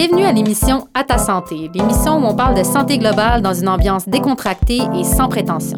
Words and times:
Bienvenue 0.00 0.26
à 0.26 0.32
l'émission 0.32 0.86
À 0.94 1.02
ta 1.02 1.18
santé, 1.18 1.68
l'émission 1.74 2.18
où 2.18 2.24
on 2.24 2.36
parle 2.36 2.56
de 2.56 2.62
santé 2.62 2.98
globale 2.98 3.42
dans 3.42 3.52
une 3.52 3.68
ambiance 3.68 4.08
décontractée 4.08 4.78
et 4.94 5.02
sans 5.02 5.28
prétention. 5.28 5.76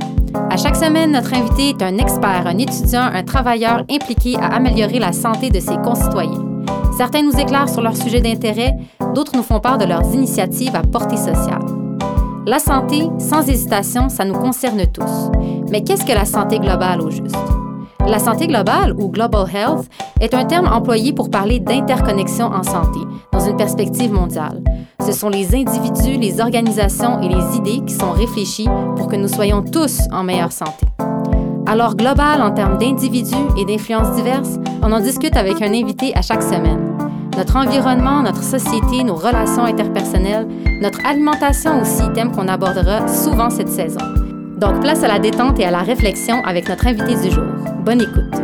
À 0.51 0.59
chaque 0.59 0.77
semaine, 0.77 1.13
notre 1.13 1.33
invité 1.33 1.71
est 1.71 1.83
un 1.83 1.97
expert, 1.97 2.47
un 2.47 2.59
étudiant, 2.59 3.01
un 3.01 3.23
travailleur 3.23 3.83
impliqué 3.91 4.37
à 4.37 4.49
améliorer 4.57 4.99
la 4.99 5.15
santé 5.15 5.49
de 5.49 5.59
ses 5.59 5.79
concitoyens. 5.79 6.45
Certains 6.99 7.23
nous 7.23 7.41
éclairent 7.41 7.71
sur 7.71 7.81
leurs 7.81 7.97
sujets 7.97 8.21
d'intérêt, 8.21 8.77
d'autres 9.15 9.35
nous 9.35 9.43
font 9.43 9.59
part 9.59 9.79
de 9.79 9.87
leurs 9.87 10.15
initiatives 10.15 10.77
à 10.77 10.83
portée 10.83 11.17
sociale. 11.17 11.65
La 12.45 12.59
santé, 12.59 13.09
sans 13.19 13.49
hésitation, 13.49 14.11
ça 14.11 14.27
nous 14.27 14.39
concerne 14.39 14.87
tous. 14.87 15.31
Mais 15.71 15.83
qu'est-ce 15.83 16.05
que 16.05 16.13
la 16.13 16.27
santé 16.27 16.59
globale 16.59 17.01
au 17.01 17.09
juste? 17.09 17.35
La 18.11 18.19
santé 18.19 18.49
globale, 18.49 18.93
ou 18.99 19.09
Global 19.09 19.47
Health, 19.55 19.89
est 20.21 20.35
un 20.35 20.45
terme 20.45 20.67
employé 20.67 21.13
pour 21.13 21.31
parler 21.31 21.61
d'interconnexion 21.61 22.47
en 22.47 22.65
santé, 22.65 22.99
dans 23.31 23.39
une 23.39 23.57
perspective 23.57 24.13
mondiale. 24.13 24.65
Ce 25.07 25.13
sont 25.13 25.29
les 25.29 25.55
individus, 25.55 26.19
les 26.19 26.41
organisations 26.41 27.23
et 27.23 27.29
les 27.29 27.57
idées 27.57 27.85
qui 27.87 27.95
sont 27.95 28.11
réfléchis 28.11 28.67
pour 28.97 29.07
que 29.07 29.15
nous 29.15 29.29
soyons 29.29 29.63
tous 29.63 30.01
en 30.11 30.25
meilleure 30.25 30.51
santé. 30.51 30.87
Alors, 31.67 31.95
global 31.95 32.43
en 32.43 32.51
termes 32.51 32.79
d'individus 32.79 33.47
et 33.57 33.65
d'influences 33.65 34.17
diverses, 34.17 34.59
on 34.83 34.91
en 34.91 34.99
discute 34.99 35.37
avec 35.37 35.63
un 35.63 35.73
invité 35.73 36.13
à 36.17 36.23
chaque 36.23 36.43
semaine. 36.43 36.97
Notre 37.37 37.55
environnement, 37.55 38.23
notre 38.25 38.43
société, 38.43 39.05
nos 39.05 39.15
relations 39.15 39.67
interpersonnelles, 39.67 40.49
notre 40.83 40.99
alimentation 41.07 41.81
aussi, 41.81 42.03
thème 42.13 42.33
qu'on 42.33 42.49
abordera 42.49 43.07
souvent 43.07 43.51
cette 43.51 43.69
saison. 43.69 44.01
Donc, 44.61 44.83
place 44.83 45.03
à 45.03 45.09
la 45.09 45.19
détente 45.19 45.59
et 45.59 45.65
à 45.65 45.71
la 45.71 45.83
réflexion 45.83 46.45
avec 46.45 46.69
notre 46.69 46.87
invité 46.87 47.15
du 47.15 47.35
jour. 47.35 47.47
Bonne 47.83 48.03
écoute. 48.03 48.35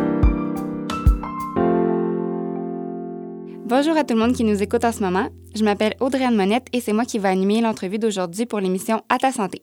Bonjour 3.67 3.95
à 3.95 4.03
tout 4.03 4.15
le 4.15 4.21
monde 4.21 4.33
qui 4.33 4.43
nous 4.43 4.63
écoute 4.63 4.83
en 4.83 4.91
ce 4.91 5.01
moment. 5.01 5.27
Je 5.53 5.63
m'appelle 5.63 5.93
Audrey-Anne 5.99 6.35
Monette 6.35 6.69
et 6.73 6.81
c'est 6.81 6.91
moi 6.91 7.05
qui 7.05 7.19
vais 7.19 7.29
animer 7.29 7.61
l'entrevue 7.61 7.99
d'aujourd'hui 7.99 8.47
pour 8.47 8.59
l'émission 8.59 9.03
À 9.09 9.19
ta 9.19 9.31
santé. 9.31 9.61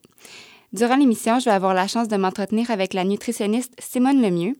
Durant 0.71 0.95
l'émission, 0.95 1.39
je 1.39 1.45
vais 1.45 1.51
avoir 1.51 1.73
la 1.73 1.89
chance 1.89 2.07
de 2.07 2.15
m'entretenir 2.15 2.71
avec 2.71 2.93
la 2.93 3.03
nutritionniste 3.03 3.73
Simone 3.77 4.21
Lemieux. 4.21 4.55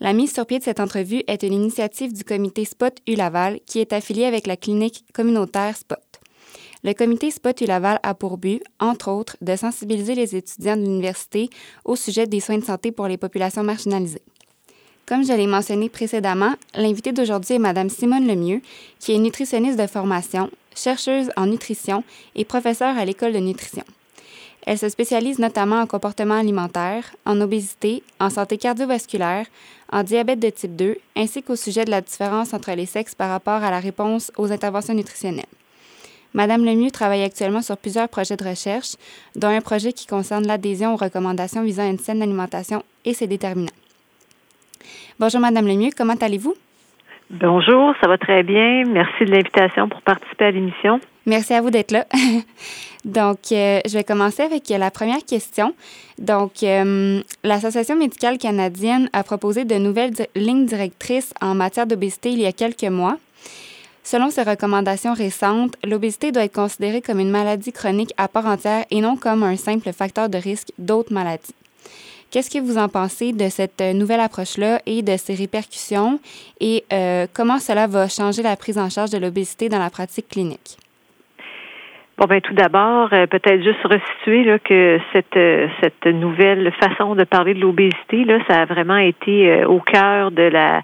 La 0.00 0.12
mise 0.12 0.34
sur 0.34 0.44
pied 0.44 0.58
de 0.58 0.64
cette 0.64 0.80
entrevue 0.80 1.22
est 1.26 1.42
une 1.42 1.54
initiative 1.54 2.12
du 2.12 2.24
comité 2.24 2.66
Spot 2.66 2.92
U-Laval 3.08 3.60
qui 3.64 3.78
est 3.78 3.94
affilié 3.94 4.26
avec 4.26 4.46
la 4.46 4.58
clinique 4.58 5.06
communautaire 5.14 5.74
Spot. 5.74 6.03
Le 6.84 6.92
comité 6.92 7.30
Spot 7.30 7.58
U-Laval 7.62 7.98
a 8.02 8.12
pour 8.12 8.36
but, 8.36 8.62
entre 8.78 9.10
autres, 9.10 9.38
de 9.40 9.56
sensibiliser 9.56 10.14
les 10.14 10.36
étudiants 10.36 10.76
de 10.76 10.82
l'université 10.82 11.48
au 11.86 11.96
sujet 11.96 12.26
des 12.26 12.40
soins 12.40 12.58
de 12.58 12.64
santé 12.64 12.92
pour 12.92 13.08
les 13.08 13.16
populations 13.16 13.64
marginalisées. 13.64 14.20
Comme 15.06 15.24
je 15.24 15.32
l'ai 15.32 15.46
mentionné 15.46 15.88
précédemment, 15.88 16.52
l'invitée 16.74 17.12
d'aujourd'hui 17.12 17.54
est 17.54 17.58
Mme 17.58 17.88
Simone 17.88 18.26
Lemieux, 18.26 18.60
qui 18.98 19.14
est 19.14 19.18
nutritionniste 19.18 19.80
de 19.80 19.86
formation, 19.86 20.50
chercheuse 20.76 21.30
en 21.38 21.46
nutrition 21.46 22.04
et 22.34 22.44
professeure 22.44 22.98
à 22.98 23.06
l'école 23.06 23.32
de 23.32 23.38
nutrition. 23.38 23.84
Elle 24.66 24.78
se 24.78 24.90
spécialise 24.90 25.38
notamment 25.38 25.80
en 25.80 25.86
comportement 25.86 26.34
alimentaire, 26.34 27.16
en 27.24 27.40
obésité, 27.40 28.02
en 28.20 28.28
santé 28.28 28.58
cardiovasculaire, 28.58 29.46
en 29.90 30.02
diabète 30.02 30.40
de 30.40 30.50
type 30.50 30.76
2, 30.76 30.98
ainsi 31.16 31.42
qu'au 31.42 31.56
sujet 31.56 31.86
de 31.86 31.90
la 31.90 32.02
différence 32.02 32.52
entre 32.52 32.72
les 32.72 32.86
sexes 32.86 33.14
par 33.14 33.30
rapport 33.30 33.62
à 33.62 33.70
la 33.70 33.80
réponse 33.80 34.30
aux 34.36 34.52
interventions 34.52 34.94
nutritionnelles. 34.94 35.46
Madame 36.34 36.64
Lemieux 36.64 36.90
travaille 36.90 37.22
actuellement 37.22 37.62
sur 37.62 37.76
plusieurs 37.76 38.08
projets 38.08 38.36
de 38.36 38.44
recherche, 38.44 38.96
dont 39.36 39.48
un 39.48 39.60
projet 39.60 39.92
qui 39.92 40.08
concerne 40.08 40.44
l'adhésion 40.46 40.92
aux 40.92 40.96
recommandations 40.96 41.62
visant 41.62 41.88
une 41.88 41.98
saine 41.98 42.22
alimentation 42.22 42.82
et 43.04 43.14
ses 43.14 43.28
déterminants. 43.28 43.70
Bonjour 45.20 45.40
Madame 45.40 45.68
Lemieux, 45.68 45.90
comment 45.96 46.16
allez-vous? 46.20 46.54
Bonjour, 47.30 47.94
ça 48.00 48.08
va 48.08 48.18
très 48.18 48.42
bien. 48.42 48.84
Merci 48.84 49.24
de 49.24 49.30
l'invitation 49.30 49.88
pour 49.88 50.02
participer 50.02 50.46
à 50.46 50.50
l'émission. 50.50 50.98
Merci 51.24 51.54
à 51.54 51.60
vous 51.60 51.70
d'être 51.70 51.92
là. 51.92 52.04
Donc, 53.04 53.52
euh, 53.52 53.80
je 53.86 53.94
vais 53.94 54.04
commencer 54.04 54.42
avec 54.42 54.68
la 54.68 54.90
première 54.90 55.24
question. 55.24 55.74
Donc, 56.18 56.62
euh, 56.62 57.20
l'Association 57.44 57.96
médicale 57.96 58.38
canadienne 58.38 59.08
a 59.12 59.22
proposé 59.22 59.64
de 59.64 59.76
nouvelles 59.76 60.12
lignes 60.34 60.66
directrices 60.66 61.32
en 61.40 61.54
matière 61.54 61.86
d'obésité 61.86 62.30
il 62.30 62.40
y 62.40 62.46
a 62.46 62.52
quelques 62.52 62.84
mois. 62.84 63.18
Selon 64.04 64.30
ces 64.30 64.42
recommandations 64.42 65.14
récentes, 65.14 65.76
l'obésité 65.82 66.30
doit 66.30 66.44
être 66.44 66.54
considérée 66.54 67.00
comme 67.00 67.20
une 67.20 67.30
maladie 67.30 67.72
chronique 67.72 68.12
à 68.18 68.28
part 68.28 68.44
entière 68.44 68.84
et 68.90 69.00
non 69.00 69.16
comme 69.16 69.42
un 69.42 69.56
simple 69.56 69.92
facteur 69.94 70.28
de 70.28 70.36
risque 70.36 70.68
d'autres 70.78 71.12
maladies. 71.12 71.54
Qu'est-ce 72.30 72.50
que 72.50 72.58
vous 72.58 72.76
en 72.76 72.88
pensez 72.88 73.32
de 73.32 73.48
cette 73.48 73.80
nouvelle 73.80 74.20
approche-là 74.20 74.82
et 74.84 75.02
de 75.02 75.16
ses 75.16 75.34
répercussions 75.34 76.20
et 76.60 76.84
euh, 76.92 77.26
comment 77.32 77.58
cela 77.58 77.86
va 77.86 78.08
changer 78.08 78.42
la 78.42 78.56
prise 78.56 78.76
en 78.76 78.90
charge 78.90 79.10
de 79.10 79.18
l'obésité 79.18 79.70
dans 79.70 79.78
la 79.78 79.88
pratique 79.88 80.28
clinique? 80.28 80.76
Bon 82.16 82.26
ben 82.26 82.40
tout 82.40 82.54
d'abord, 82.54 83.08
euh, 83.12 83.26
peut-être 83.26 83.64
juste 83.64 83.82
resituer 83.82 84.44
là, 84.44 84.60
que 84.60 85.00
cette 85.12 85.36
euh, 85.36 85.66
cette 85.82 86.06
nouvelle 86.06 86.70
façon 86.80 87.16
de 87.16 87.24
parler 87.24 87.54
de 87.54 87.60
l'obésité 87.60 88.24
là, 88.24 88.38
ça 88.48 88.60
a 88.60 88.64
vraiment 88.66 88.98
été 88.98 89.50
euh, 89.50 89.66
au 89.66 89.80
cœur 89.80 90.30
de 90.30 90.44
la 90.44 90.82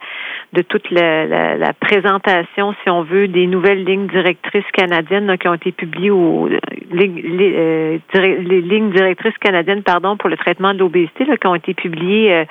de 0.52 0.62
toute 0.62 0.90
la, 0.90 1.54
la, 1.56 1.72
présentation, 1.74 2.74
si 2.82 2.90
on 2.90 3.02
veut, 3.02 3.28
des 3.28 3.46
nouvelles 3.46 3.84
lignes 3.84 4.08
directrices 4.08 4.68
canadiennes 4.72 5.38
qui 5.38 5.46
ont 5.46 5.54
été 5.54 5.70
publiées 5.70 6.10
aux 6.10 6.48
les, 6.90 8.00
les, 8.12 8.60
lignes 8.60 8.90
directrices 8.90 9.38
canadiennes 9.38 9.84
pardon 9.84 10.16
pour 10.16 10.28
le 10.28 10.36
traitement 10.36 10.74
de 10.74 10.80
l'obésité 10.80 11.24
qui 11.24 11.46
ont 11.46 11.54
été 11.54 11.74
publiées 11.74 12.46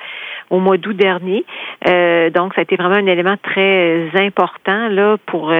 au 0.48 0.58
mois 0.60 0.78
d'août 0.78 0.96
dernier. 0.96 1.44
donc 1.84 2.54
ça 2.54 2.60
a 2.60 2.62
été 2.62 2.76
vraiment 2.76 2.94
un 2.94 3.06
élément 3.06 3.36
très 3.42 4.08
important 4.14 4.88
là 4.88 5.18
pour 5.26 5.52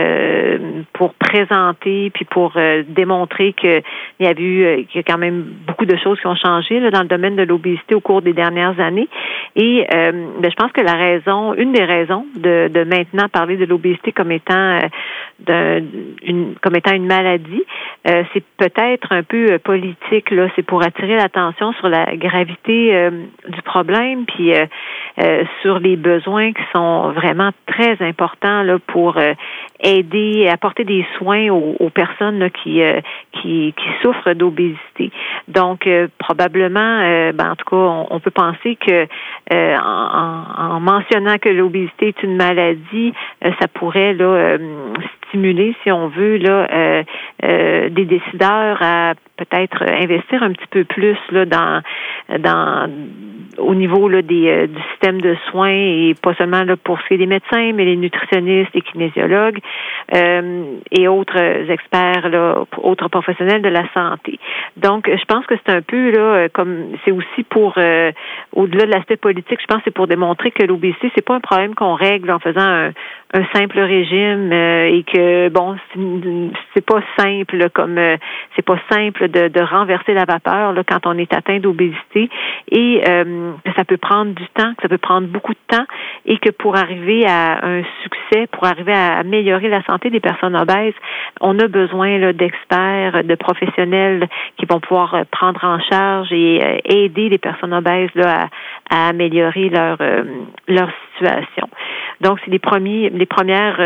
pour 0.95 1.13
présenter 1.13 2.09
puis 2.09 2.25
pour 2.25 2.55
démontrer 2.89 3.10
montrer 3.11 3.53
qu'il 3.53 3.83
y 4.21 4.27
a 4.27 4.33
eu 4.33 4.65
euh, 4.65 4.77
qu'il 4.85 4.97
y 4.97 4.99
a 4.99 5.03
quand 5.03 5.19
même 5.19 5.45
beaucoup 5.67 5.85
de 5.85 5.97
choses 5.97 6.19
qui 6.21 6.27
ont 6.27 6.37
changé 6.37 6.81
dans 6.91 7.03
le 7.03 7.09
domaine 7.09 7.37
de 7.37 7.43
l'obésité 7.43 7.95
au 7.95 8.01
cours 8.01 8.23
des 8.23 8.33
dernières 8.33 8.79
années. 8.81 9.09
Et 9.57 9.87
euh, 9.93 10.13
ben, 10.41 10.51
je 10.51 10.57
pense 10.57 10.73
que 10.73 10.81
la 10.81 10.95
raison, 10.95 11.55
une 11.55 11.73
des 11.73 11.85
raisons 11.85 12.25
de, 12.37 12.69
de 12.69 12.85
maintenant 12.85 13.29
parler 13.29 13.57
de 13.57 13.67
l'obésité 13.67 14.13
comme 14.13 14.31
étant 14.31 14.79
euh, 15.49 15.81
une, 16.23 16.55
comme 16.63 16.77
étant 16.77 16.95
une 16.95 17.07
maladie, 17.07 17.65
c'est 18.05 18.45
peut-être 18.57 19.13
un 19.13 19.23
peu 19.23 19.59
politique. 19.59 20.31
Là, 20.31 20.49
c'est 20.55 20.63
pour 20.63 20.83
attirer 20.83 21.17
l'attention 21.17 21.73
sur 21.75 21.89
la 21.89 22.05
gravité 22.17 23.11
du 23.49 23.63
problème, 23.63 24.25
puis 24.27 24.53
sur 25.63 25.79
les 25.79 25.97
besoins 25.97 26.53
qui 26.53 26.63
sont 26.73 27.11
vraiment 27.13 27.51
très 27.67 27.97
importants 28.01 28.63
là 28.63 28.79
pour 28.87 29.17
aider, 29.83 30.49
apporter 30.49 30.85
des 30.85 31.05
soins 31.19 31.49
aux, 31.49 31.91
personnes 31.91 32.51
qui, 32.51 32.83
qui, 33.33 33.75
qui 33.77 33.89
souffrent 34.03 34.35
d'obésité. 34.35 35.11
Donc, 35.49 35.87
euh, 35.87 36.09
probablement, 36.19 36.81
euh, 36.81 37.33
ben, 37.33 37.53
en 37.53 37.57
tout 37.57 37.65
cas, 37.69 38.05
on, 38.11 38.21
peut 38.21 38.31
penser 38.31 38.77
que 38.77 39.07
euh, 39.53 39.77
en, 39.77 40.81
mentionnant 40.81 41.39
que 41.39 41.49
l'obésité 41.49 42.09
est 42.09 42.23
une 42.23 42.37
maladie, 42.37 43.13
ça 43.43 43.69
pourrait 43.69 44.15
là 44.15 44.59
stimuler, 45.29 45.75
si 45.83 45.93
on 45.93 46.09
veut, 46.09 46.37
là, 46.39 47.03
des 47.43 48.05
décideurs 48.05 48.79
à 48.81 49.15
peut-être 49.37 49.83
investir 49.83 50.43
un 50.43 50.53
petit 50.53 50.67
peu 50.71 50.85
plus 50.85 51.17
là 51.31 51.47
dans 51.47 51.83
dans 52.39 52.91
au 53.59 53.75
niveau 53.75 54.09
là, 54.09 54.23
des, 54.23 54.69
du 54.69 54.81
système 54.93 55.21
de 55.21 55.37
soins 55.51 55.71
et 55.71 56.15
pas 56.23 56.35
seulement 56.35 56.63
là, 56.63 56.77
pour 56.77 57.01
ce 57.01 57.09
qui 57.09 57.15
est 57.15 57.19
des 57.19 57.27
médecins, 57.27 57.73
mais 57.75 57.85
les 57.85 57.97
nutritionnistes, 57.97 58.71
les 58.75 58.83
kinésiologues 58.83 59.59
et 60.13 61.09
autres 61.09 61.39
experts, 61.71 62.29
là, 62.29 62.65
autres 62.79 63.09
professionnels 63.09 63.63
de 63.63 63.69
la 63.69 63.85
santé. 63.93 64.39
Donc, 64.77 65.09
je 65.09 65.25
pense 65.27 65.47
que 65.47 65.55
c'est 65.65 65.73
un 65.73 65.83
peu 65.83 66.11
là, 66.11 66.21
euh, 66.21 66.49
comme 66.53 66.97
c'est 67.05 67.13
aussi 67.13 67.43
pour 67.49 67.75
euh, 67.77 68.13
au-delà 68.53 68.87
de 68.87 68.91
l'aspect 68.91 69.17
politique, 69.17 69.61
je 69.61 69.67
pense 69.67 69.79
que 69.79 69.85
c'est 69.87 69.95
pour 69.95 70.07
démontrer 70.07 70.51
que 70.51 70.65
l'obésité, 70.65 71.11
c'est 71.15 71.25
pas 71.25 71.35
un 71.35 71.41
problème 71.41 71.75
qu'on 71.75 71.95
règle 71.95 72.31
en 72.31 72.39
faisant 72.39 72.61
un, 72.61 72.93
un 73.33 73.45
simple 73.55 73.79
régime 73.79 74.53
euh, 74.53 74.87
et 74.87 75.03
que 75.05 75.49
bon, 75.49 75.77
c'est 76.75 76.85
pas 76.85 77.01
simple 77.19 77.71
comme 77.71 77.99
c'est 78.57 78.65
pas 78.65 78.79
simple 78.91 79.29
de, 79.29 79.49
de, 79.49 79.61
renverser 79.61 80.15
la 80.15 80.25
vapeur 80.25 80.73
là, 80.73 80.83
quand 80.85 81.07
on 81.07 81.17
est 81.17 81.33
atteint 81.33 81.59
d'obésité 81.59 82.29
et 82.71 83.01
que 83.05 83.73
ça 83.77 83.85
peut 83.85 83.97
prendre 83.97 84.33
du 84.33 84.47
temps, 84.49 84.75
que 84.75 84.83
ça 84.83 84.89
peut 84.89 84.99
prendre 84.99 85.29
beaucoup 85.29 85.53
de 85.53 85.77
temps 85.77 85.85
et 86.27 86.39
que 86.39 86.51
pour 86.51 86.77
arriver 86.77 87.27
à 87.27 87.65
un 87.65 87.83
succès, 88.03 88.47
pour 88.49 88.65
arriver 88.65 88.93
à 88.93 89.19
améliorer 89.19 89.69
la 89.69 89.83
santé 89.85 90.11
des 90.11 90.21
personnes 90.21 90.57
obèses, 90.57 90.95
on 91.41 91.59
a 91.59 91.69
besoin 91.69 92.33
d'experts, 92.33 93.25
de 93.25 93.35
professionnels 93.35 94.29
qui 94.57 94.67
vont 94.67 94.81
pouvoir 94.81 95.15
euh, 95.15 95.23
prendre 95.31 95.63
en 95.65 95.81
charge 95.81 96.33
et 96.33 96.61
euh, 96.63 96.79
aider 96.85 97.29
les 97.29 97.39
personnes 97.39 97.75
obèses 97.75 98.11
là, 98.15 98.49
à, 98.91 99.09
améliorer 99.09 99.69
leur 99.69 99.97
euh, 100.01 100.25
leur 100.69 100.91
situation. 101.17 101.69
Donc, 102.21 102.39
c'est 102.45 102.51
les 102.51 102.59
premiers, 102.59 103.11
les 103.21 103.27
premières 103.27 103.79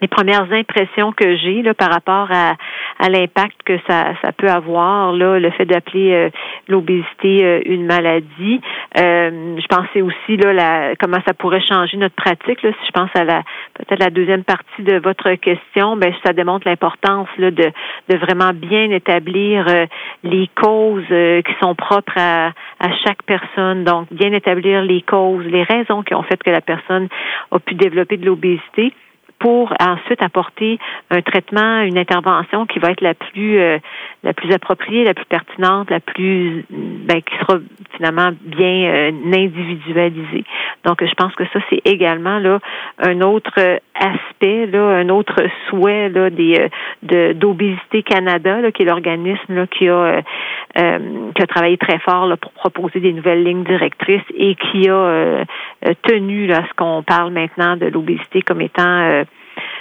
les 0.00 0.08
premières 0.08 0.52
impressions 0.52 1.12
que 1.12 1.36
j'ai 1.36 1.62
là, 1.62 1.74
par 1.74 1.90
rapport 1.90 2.28
à, 2.30 2.54
à 2.98 3.08
l'impact 3.08 3.62
que 3.64 3.78
ça, 3.88 4.12
ça 4.22 4.32
peut 4.32 4.48
avoir, 4.48 5.12
là, 5.12 5.38
le 5.38 5.50
fait 5.50 5.64
d'appeler 5.64 6.30
l'obésité 6.68 7.62
une 7.66 7.86
maladie. 7.86 8.60
je 8.94 9.66
pensais 9.68 10.02
aussi 10.02 10.36
là, 10.36 10.52
la, 10.52 10.96
comment 10.96 11.18
ça 11.26 11.34
pourrait 11.34 11.60
changer 11.60 11.96
notre 11.96 12.14
pratique. 12.14 12.62
Là, 12.62 12.70
si 12.72 12.86
je 12.86 12.92
pense 12.92 13.10
à 13.14 13.24
la 13.24 13.42
peut-être 13.74 14.00
la 14.00 14.10
deuxième 14.10 14.44
partie 14.44 14.82
de 14.82 14.98
votre 14.98 15.32
question, 15.34 15.96
ben 15.96 16.12
ça 16.24 16.32
démontre 16.32 16.68
l'importance 16.68 17.28
là, 17.38 17.50
de, 17.50 17.72
de 18.08 18.16
vraiment 18.18 18.52
bien 18.52 18.90
établir 18.90 19.66
les 20.22 20.50
causes 20.60 21.06
qui 21.08 21.54
sont 21.60 21.74
propres 21.74 22.16
à, 22.16 22.52
à 22.80 22.92
chaque 23.04 23.22
personne. 23.24 23.84
Donc, 23.84 24.08
bien 24.10 24.32
établir 24.32 24.82
les 24.82 25.02
causes, 25.02 25.44
les 25.46 25.62
raisons 25.62 26.02
qui 26.02 26.14
ont 26.14 26.22
fait 26.22 26.42
que 26.42 26.50
la 26.50 26.60
personne 26.60 27.08
a 27.50 27.58
pu 27.58 27.74
développer 27.74 28.16
de 28.16 28.26
l'obésité 28.26 28.92
pour 29.38 29.72
ensuite 29.80 30.22
apporter 30.22 30.78
un 31.10 31.20
traitement, 31.20 31.80
une 31.80 31.98
intervention 31.98 32.66
qui 32.66 32.78
va 32.78 32.90
être 32.90 33.02
la 33.02 33.14
plus 33.14 33.58
euh, 33.58 33.78
la 34.22 34.32
plus 34.32 34.52
appropriée, 34.52 35.04
la 35.04 35.14
plus 35.14 35.26
pertinente, 35.26 35.90
la 35.90 36.00
plus 36.00 36.64
ben, 36.70 37.20
qui 37.20 37.36
sera 37.38 37.58
finalement 37.96 38.30
bien 38.42 38.88
euh, 38.88 39.10
individualisée. 39.32 40.44
Donc 40.84 41.04
je 41.04 41.14
pense 41.14 41.34
que 41.34 41.44
ça 41.52 41.60
c'est 41.68 41.82
également 41.84 42.38
là 42.38 42.60
un 42.98 43.20
autre 43.20 43.80
aspect 43.94 44.66
là, 44.66 44.88
un 44.98 45.08
autre 45.10 45.36
souhait 45.68 46.08
là 46.08 46.30
des 46.30 46.58
euh, 46.58 46.68
de 47.02 47.32
d'obésité 47.34 48.02
Canada 48.02 48.60
là, 48.60 48.72
qui 48.72 48.82
est 48.82 48.86
l'organisme 48.86 49.54
là 49.54 49.66
qui 49.66 49.88
a 49.88 50.22
qui 50.74 51.42
a 51.42 51.46
travaillé 51.46 51.78
très 51.78 51.98
fort 51.98 52.26
là, 52.26 52.36
pour 52.36 52.52
proposer 52.52 53.00
des 53.00 53.12
nouvelles 53.12 53.44
lignes 53.44 53.64
directrices 53.64 54.20
et 54.36 54.54
qui 54.56 54.90
a 54.90 55.44
tenu 56.02 56.46
là, 56.46 56.64
ce 56.68 56.74
qu'on 56.74 57.02
parle 57.02 57.32
maintenant 57.32 57.76
de 57.76 57.86
l'obésité 57.86 58.42
comme 58.42 58.60
étant 58.60 59.24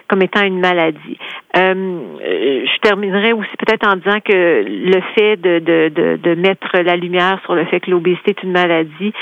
comme 0.08 0.22
étant 0.22 0.44
une 0.44 0.60
maladie. 0.60 1.18
Euh, 1.58 2.64
je 2.66 2.80
terminerai 2.82 3.32
aussi 3.34 3.50
peut-être 3.58 3.88
en 3.88 3.96
disant 3.96 4.20
que 4.20 4.66
le 4.68 5.02
fait 5.16 5.38
de, 5.38 5.60
de, 5.60 5.90
de, 5.90 6.18
de, 6.22 6.36
mettre 6.36 6.78
la 6.78 6.96
lumière 6.96 7.40
sur 7.44 7.56
le 7.56 7.64
fait 7.66 7.80
que 7.80 7.90
l'obésité 7.90 8.32
est 8.32 8.44
une 8.44 8.52
maladie, 8.52 9.14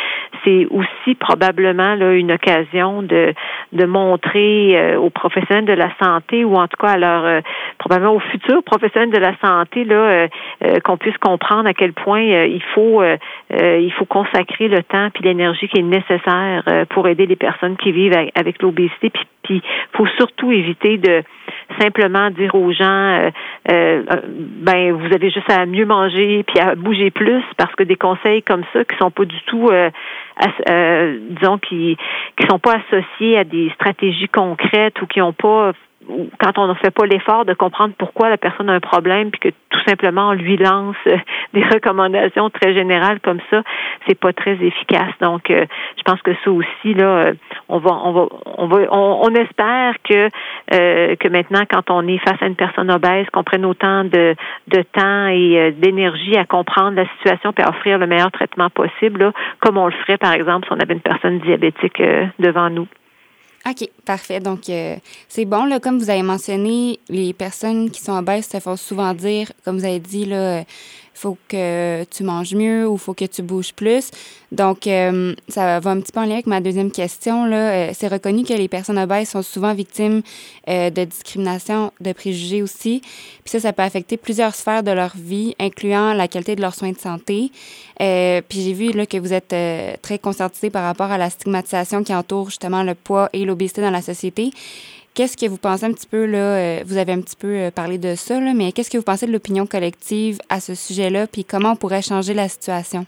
c'est 0.44 0.66
aussi 0.72 1.16
probablement 1.16 1.94
là, 1.96 2.14
une 2.14 2.32
occasion 2.32 3.04
de, 3.04 3.34
de 3.72 3.86
montrer 3.86 4.76
euh, 4.76 4.98
aux 4.98 5.12
professionnels 5.12 5.66
de 5.66 5.74
la 5.74 5.92
santé 6.02 6.44
ou 6.44 6.56
en 6.56 6.68
tout 6.68 6.78
cas 6.78 6.94
à 6.94 6.98
leur 6.98 7.24
euh, 7.24 7.42
probablement 7.78 8.16
aux 8.16 8.20
futurs 8.20 8.64
professionnels 8.64 9.12
de 9.12 9.20
la 9.20 9.38
santé 9.38 9.84
là 9.84 10.28
qu'on 10.84 10.98
puisse 10.98 11.18
comprendre 11.18 11.68
à 11.68 11.74
quel 11.74 11.94
point 11.94 12.22
il 12.22 12.62
faut 12.74 13.04
il 13.52 13.92
faut 13.94 14.06
consacrer 14.06 14.68
le 14.68 14.82
temps 14.84 15.10
puis 15.14 15.24
l'énergie 15.24 15.68
qui 15.68 15.80
est 15.80 15.84
nécessaire 15.84 16.64
pour 16.90 17.08
aider 17.08 17.26
les 17.26 17.36
personnes 17.36 17.76
qui 17.78 17.92
vivent 17.92 18.16
avec, 18.36 18.62
l'obésité 18.62 19.10
puis 19.10 19.24
puis 19.44 19.62
faut 19.94 20.08
surtout 20.18 20.52
éviter 20.52 20.98
de 20.98 21.24
simplement 21.80 22.30
dire 22.30 22.56
aux 22.56 22.72
gens, 22.72 22.86
euh, 22.86 23.30
euh, 23.72 24.04
ben 24.36 24.94
vous 24.94 25.14
avez 25.14 25.30
juste 25.30 25.50
à 25.50 25.66
mieux 25.66 25.86
manger 25.86 26.44
puis 26.44 26.60
à 26.60 26.76
bouger 26.76 27.12
plus 27.12 27.44
parce 27.58 27.74
que 27.76 27.84
des 27.84 27.96
conseils 27.96 28.44
comme 28.44 28.64
ça 28.74 28.84
qui 28.84 28.98
sont 28.98 29.12
pas 29.12 29.26
du 29.26 29.40
tout, 29.48 29.70
euh, 29.70 29.90
disons 31.30 31.58
qui 31.58 31.98
qui 32.38 32.48
sont 32.48 32.60
pas 32.60 32.76
associés 32.88 33.38
à 33.38 33.44
des 33.44 33.70
stratégies 33.76 34.30
concrètes 34.30 35.02
ou 35.02 35.08
qui 35.08 35.22
ont 35.22 35.34
pas 35.34 35.74
quand 36.40 36.58
on 36.58 36.68
ne 36.68 36.74
fait 36.76 36.92
pas 36.92 37.06
l'effort 37.06 37.46
de 37.46 37.54
comprendre 37.54 37.94
pourquoi 37.98 38.30
la 38.30 38.38
personne 38.38 38.70
a 38.70 38.74
un 38.74 38.80
problème, 38.80 39.32
puis 39.32 39.40
que 39.40 39.50
tout 39.70 39.80
simplement 39.88 40.30
on 40.30 40.34
lui 40.34 40.58
lance 40.58 40.96
euh, 41.08 41.18
des 41.54 41.64
recommandations 41.64 42.50
très 42.50 42.74
générales 42.74 43.20
comme 43.22 43.40
ça, 43.50 43.62
c'est 44.08 44.20
pas 44.20 44.34
très 44.34 44.54
efficace. 44.54 45.14
Donc, 45.22 45.50
euh, 45.50 45.66
je 45.98 46.04
pense 46.04 46.22
que 46.22 46.32
ça 46.44 46.52
aussi 46.52 46.94
là, 46.94 47.06
euh, 47.06 47.34
on 47.70 47.80
va, 47.80 47.92
on 48.04 48.12
va, 48.12 48.28
on 48.58 48.68
va, 48.68 48.78
on, 48.92 49.34
espère 49.34 49.96
que 50.04 50.30
que 50.70 51.28
maintenant, 51.28 51.64
quand 51.70 51.90
on 51.90 52.08
est 52.08 52.20
face 52.20 52.42
à 52.42 52.46
une 52.46 52.56
personne 52.56 52.92
obèse, 52.92 53.28
qu'on 53.32 53.44
prenne 53.44 53.66
autant 53.66 54.04
de 54.04 54.36
de 54.68 54.82
temps 54.94 55.28
et 55.28 55.72
d'énergie 55.72 56.38
à 56.38 56.46
comprendre 56.46 56.96
la 56.96 57.08
situation 57.18 57.52
puis 57.52 57.64
à 57.64 57.70
offrir 57.70 57.98
le 57.98 58.08
meilleur 58.08 58.32
traitement 58.32 58.70
possible, 58.70 59.32
comme 59.60 59.78
on 59.78 59.88
le 59.88 59.94
ferait 60.06 60.18
par 60.18 60.34
exemple 60.34 60.68
si 60.68 60.74
on 60.74 60.80
avait 60.80 60.94
une 60.94 61.02
personne 61.02 61.40
diabétique 61.40 62.02
devant 62.40 62.70
nous. 62.70 62.88
OK, 63.66 63.90
parfait. 64.04 64.42
Donc, 64.42 64.70
euh, 64.70 64.98
c'est 65.30 65.46
bon, 65.46 65.64
là, 65.66 65.80
comme 65.80 65.98
vous 65.98 66.10
avez 66.10 66.22
mentionné, 66.22 67.00
les 67.08 67.34
personnes 67.34 67.90
qui 67.90 68.02
sont 68.02 68.18
obèses 68.18 68.48
se 68.50 68.60
font 68.60 68.76
souvent 68.76 69.14
dire, 69.14 69.52
comme 69.64 69.78
vous 69.78 69.86
avez 69.86 70.00
dit, 70.00 70.26
là, 70.26 70.66
faut 71.24 71.38
que 71.48 72.04
tu 72.04 72.24
manges 72.24 72.54
mieux 72.54 72.86
ou 72.86 72.98
faut 72.98 73.14
que 73.14 73.24
tu 73.24 73.42
bouges 73.44 73.74
plus. 73.74 74.12
Donc, 74.52 74.88
euh, 74.88 75.34
ça 75.48 75.80
va 75.80 75.92
un 75.92 76.02
petit 76.02 76.12
peu 76.12 76.20
en 76.20 76.26
lien 76.26 76.34
avec 76.34 76.48
ma 76.48 76.60
deuxième 76.60 76.92
question. 76.92 77.50
Euh, 77.50 77.92
c'est 77.94 78.10
reconnu 78.10 78.44
que 78.44 78.54
les 78.54 78.68
personnes 78.68 79.00
obèses 79.00 79.30
sont 79.30 79.42
souvent 79.42 79.74
victimes 79.74 80.22
euh, 80.68 80.90
de 80.90 81.06
discrimination, 81.06 81.94
de 82.02 82.12
préjugés 82.12 82.62
aussi. 82.62 83.02
Puis 83.44 83.52
ça, 83.52 83.62
ça 83.62 83.72
peut 83.72 83.84
affecter 83.84 84.18
plusieurs 84.18 84.54
sphères 84.54 84.84
de 84.84 84.92
leur 84.92 85.14
vie, 85.16 85.56
incluant 85.60 86.14
la 86.14 86.28
qualité 86.28 86.58
de 86.58 86.62
leurs 86.62 86.76
soins 86.76 86.92
de 86.92 87.00
santé. 87.00 87.52
puis 88.50 88.62
j'ai 88.62 88.74
vu 88.74 88.92
là, 88.92 89.06
que 89.06 89.18
vous 89.18 89.32
êtes 89.32 89.56
très 90.02 90.20
conscientisé 90.20 90.70
par 90.70 90.84
rapport 90.84 91.10
à 91.10 91.18
la 91.18 91.30
stigmatisation 91.30 92.04
qui 92.04 92.14
entoure 92.14 92.50
justement 92.50 92.84
le 92.84 92.96
poids 92.96 93.30
et 93.32 93.46
l'obésité 93.46 93.82
dans 93.82 93.92
la 93.92 94.02
société. 94.02 94.52
Qu'est-ce 95.14 95.38
que 95.38 95.46
vous 95.46 95.58
pensez 95.58 95.86
un 95.86 95.94
petit 95.94 96.08
peu, 96.08 96.26
là, 96.26 96.38
euh, 96.38 96.84
vous 96.88 96.98
avez 96.98 97.12
un 97.12 97.22
petit 97.22 97.36
peu 97.36 97.48
euh, 97.48 97.72
parlé 97.72 98.00
de 98.00 98.16
ça, 98.16 98.40
là, 98.40 98.56
mais 98.56 98.72
qu'est-ce 98.72 98.90
que 98.90 98.98
vous 98.98 99.04
pensez 99.04 99.28
de 99.28 99.32
l'opinion 99.32 99.68
collective 99.68 100.40
à 100.50 100.60
ce 100.60 100.74
sujet-là, 100.74 101.28
puis 101.28 101.46
comment 101.46 101.74
on 101.74 101.76
pourrait 101.76 102.02
changer 102.02 102.34
la 102.34 102.50
situation? 102.50 103.06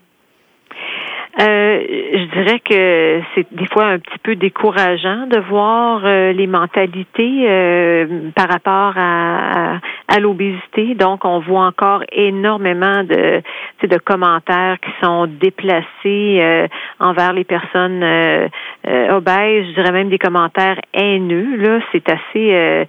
Euh, 1.38 1.80
je 2.14 2.42
dirais 2.42 2.60
que 2.60 3.22
c'est 3.34 3.46
des 3.52 3.66
fois 3.68 3.88
un 3.88 4.00
petit 4.00 4.20
peu 4.20 4.36
décourageant 4.38 5.28
de 5.28 5.38
voir 5.40 6.02
euh, 6.06 6.32
les 6.32 6.48
mentalités 6.48 7.46
euh, 7.50 8.32
par 8.34 8.48
rapport 8.48 8.94
à, 8.96 9.80
à, 10.08 10.20
l'obésité. 10.22 10.96
Donc, 10.96 11.26
on 11.26 11.40
voit 11.40 11.66
encore 11.66 12.04
énormément 12.14 13.04
de, 13.04 13.42
de 13.86 13.98
commentaires 13.98 14.78
qui 14.80 14.92
sont 15.04 15.28
déplacés 15.28 16.68
envers 17.00 17.34
les 17.34 17.44
personnes 17.44 18.04
obèses. 18.86 19.66
Je 19.68 19.74
dirais 19.74 19.92
même 19.92 20.10
des 20.10 20.18
commentaires 20.18 20.80
haineux. 20.94 21.58
Là, 21.58 21.80
c'est 21.92 22.08
assez. 22.10 22.88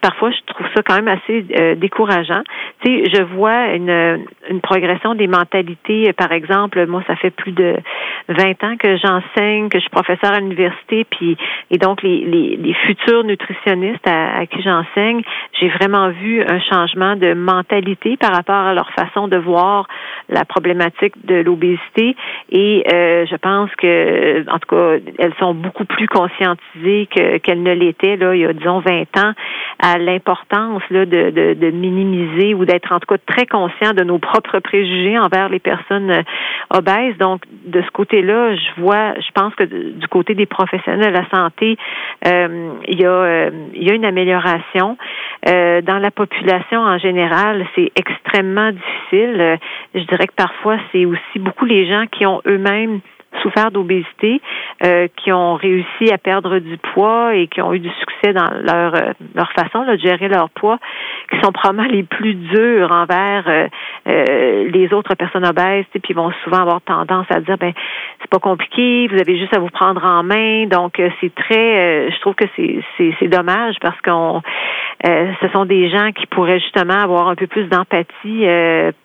parfois, 0.00 0.30
je 0.30 0.52
trouve 0.52 0.66
ça 0.74 0.82
quand 0.82 0.94
même 0.94 1.08
assez 1.08 1.76
décourageant. 1.76 2.42
Tu 2.82 3.04
sais, 3.04 3.10
je 3.14 3.22
vois 3.22 3.74
une, 3.74 4.24
une 4.48 4.60
progression 4.62 5.14
des 5.14 5.26
mentalités. 5.26 6.12
Par 6.14 6.32
exemple, 6.32 6.86
moi, 6.86 7.02
ça 7.06 7.16
fait 7.16 7.30
plus 7.30 7.52
de 7.52 7.73
20 8.28 8.64
ans 8.64 8.76
que 8.78 8.96
j'enseigne, 8.96 9.68
que 9.68 9.78
je 9.78 9.82
suis 9.82 9.90
professeur 9.90 10.32
à 10.32 10.40
l'université, 10.40 11.04
puis 11.04 11.36
et 11.70 11.78
donc 11.78 12.02
les, 12.02 12.24
les, 12.24 12.56
les 12.56 12.74
futurs 12.74 13.24
nutritionnistes 13.24 14.06
à, 14.06 14.46
qui 14.46 14.62
j'enseigne, 14.62 15.22
j'ai 15.60 15.68
vraiment 15.68 16.08
vu 16.10 16.42
un 16.42 16.60
changement 16.60 17.16
de 17.16 17.34
mentalité 17.34 18.16
par 18.16 18.32
rapport 18.32 18.54
à 18.54 18.74
leur 18.74 18.90
façon 18.90 19.28
de 19.28 19.36
voir 19.36 19.86
la 20.28 20.44
problématique 20.44 21.14
de 21.26 21.36
l'obésité. 21.36 22.16
Et 22.50 22.84
euh, 22.92 23.26
je 23.26 23.36
pense 23.36 23.70
que 23.76 24.44
en 24.50 24.58
tout 24.58 24.68
cas 24.74 24.96
elles 25.18 25.34
sont 25.38 25.54
beaucoup 25.54 25.84
plus 25.84 26.06
conscientisées 26.06 27.08
que 27.14 27.38
qu'elles 27.38 27.62
ne 27.62 27.72
l'étaient 27.72 28.16
là 28.16 28.34
il 28.34 28.40
y 28.40 28.46
a 28.46 28.52
disons 28.52 28.80
20 28.80 29.02
ans 29.18 29.32
à 29.80 29.98
l'importance 29.98 30.82
là 30.90 31.04
de, 31.04 31.30
de, 31.30 31.54
de 31.54 31.70
minimiser 31.70 32.54
ou 32.54 32.64
d'être 32.64 32.92
en 32.92 33.00
tout 33.00 33.06
cas 33.06 33.20
très 33.26 33.46
conscient 33.46 33.92
de 33.92 34.04
nos 34.04 34.18
propres 34.18 34.60
préjugés 34.60 35.18
envers 35.18 35.48
les 35.48 35.58
personnes 35.58 36.10
euh, 36.10 36.22
obèses. 36.70 37.16
Donc 37.18 37.42
de 37.64 37.82
ce 37.82 37.90
côté-là, 37.90 38.54
je 38.54 38.80
vois, 38.80 39.14
je 39.14 39.30
pense 39.34 39.54
que 39.54 39.64
du 39.64 40.06
côté 40.08 40.34
des 40.34 40.46
professionnels 40.46 41.12
de 41.12 41.18
la 41.18 41.28
santé, 41.30 41.76
euh, 42.26 42.72
il, 42.88 43.00
y 43.00 43.04
a, 43.04 43.10
euh, 43.10 43.50
il 43.74 43.82
y 43.82 43.90
a 43.90 43.94
une 43.94 44.04
amélioration. 44.04 44.96
Euh, 45.48 45.80
dans 45.82 45.98
la 45.98 46.10
population 46.10 46.80
en 46.80 46.98
général, 46.98 47.66
c'est 47.74 47.90
extrêmement 47.96 48.70
difficile. 48.70 49.58
Je 49.94 50.00
dirais 50.00 50.26
que 50.26 50.34
parfois, 50.34 50.78
c'est 50.92 51.04
aussi 51.04 51.38
beaucoup 51.38 51.64
les 51.64 51.86
gens 51.88 52.04
qui 52.10 52.26
ont 52.26 52.40
eux-mêmes 52.46 53.00
souffert 53.42 53.70
d'obésité, 53.70 54.40
euh, 54.84 55.08
qui 55.16 55.32
ont 55.32 55.54
réussi 55.54 56.12
à 56.12 56.18
perdre 56.18 56.58
du 56.58 56.76
poids 56.78 57.34
et 57.34 57.46
qui 57.46 57.60
ont 57.62 57.72
eu 57.72 57.78
du 57.78 57.90
succès 57.90 58.32
dans 58.32 58.50
leur 58.62 58.94
euh, 58.94 59.12
leur 59.34 59.50
façon 59.52 59.84
de 59.84 59.96
gérer 59.96 60.28
leur 60.28 60.50
poids, 60.50 60.78
qui 61.30 61.40
sont 61.40 61.52
probablement 61.52 61.88
les 61.88 62.02
plus 62.02 62.34
durs 62.34 62.90
envers 62.92 63.44
euh, 63.48 64.68
les 64.70 64.92
autres 64.92 65.14
personnes 65.14 65.46
obèses, 65.46 65.84
puis 65.92 66.02
ils 66.10 66.16
vont 66.16 66.32
souvent 66.44 66.60
avoir 66.60 66.80
tendance 66.82 67.26
à 67.30 67.40
dire 67.40 67.56
ben 67.58 67.72
c'est 68.20 68.30
pas 68.30 68.38
compliqué, 68.38 69.08
vous 69.08 69.20
avez 69.20 69.38
juste 69.38 69.54
à 69.54 69.60
vous 69.60 69.70
prendre 69.70 70.04
en 70.04 70.22
main. 70.22 70.66
Donc 70.66 71.00
c'est 71.20 71.34
très, 71.34 72.10
je 72.10 72.20
trouve 72.20 72.34
que 72.34 72.46
c'est 72.56 72.82
c'est 72.98 73.28
dommage 73.28 73.76
parce 73.80 74.00
qu'on 74.00 74.42
ce 75.04 75.48
sont 75.52 75.66
des 75.66 75.90
gens 75.90 76.12
qui 76.12 76.26
pourraient 76.26 76.60
justement 76.60 76.94
avoir 76.94 77.28
un 77.28 77.34
peu 77.34 77.46
plus 77.46 77.64
d'empathie. 77.64 78.46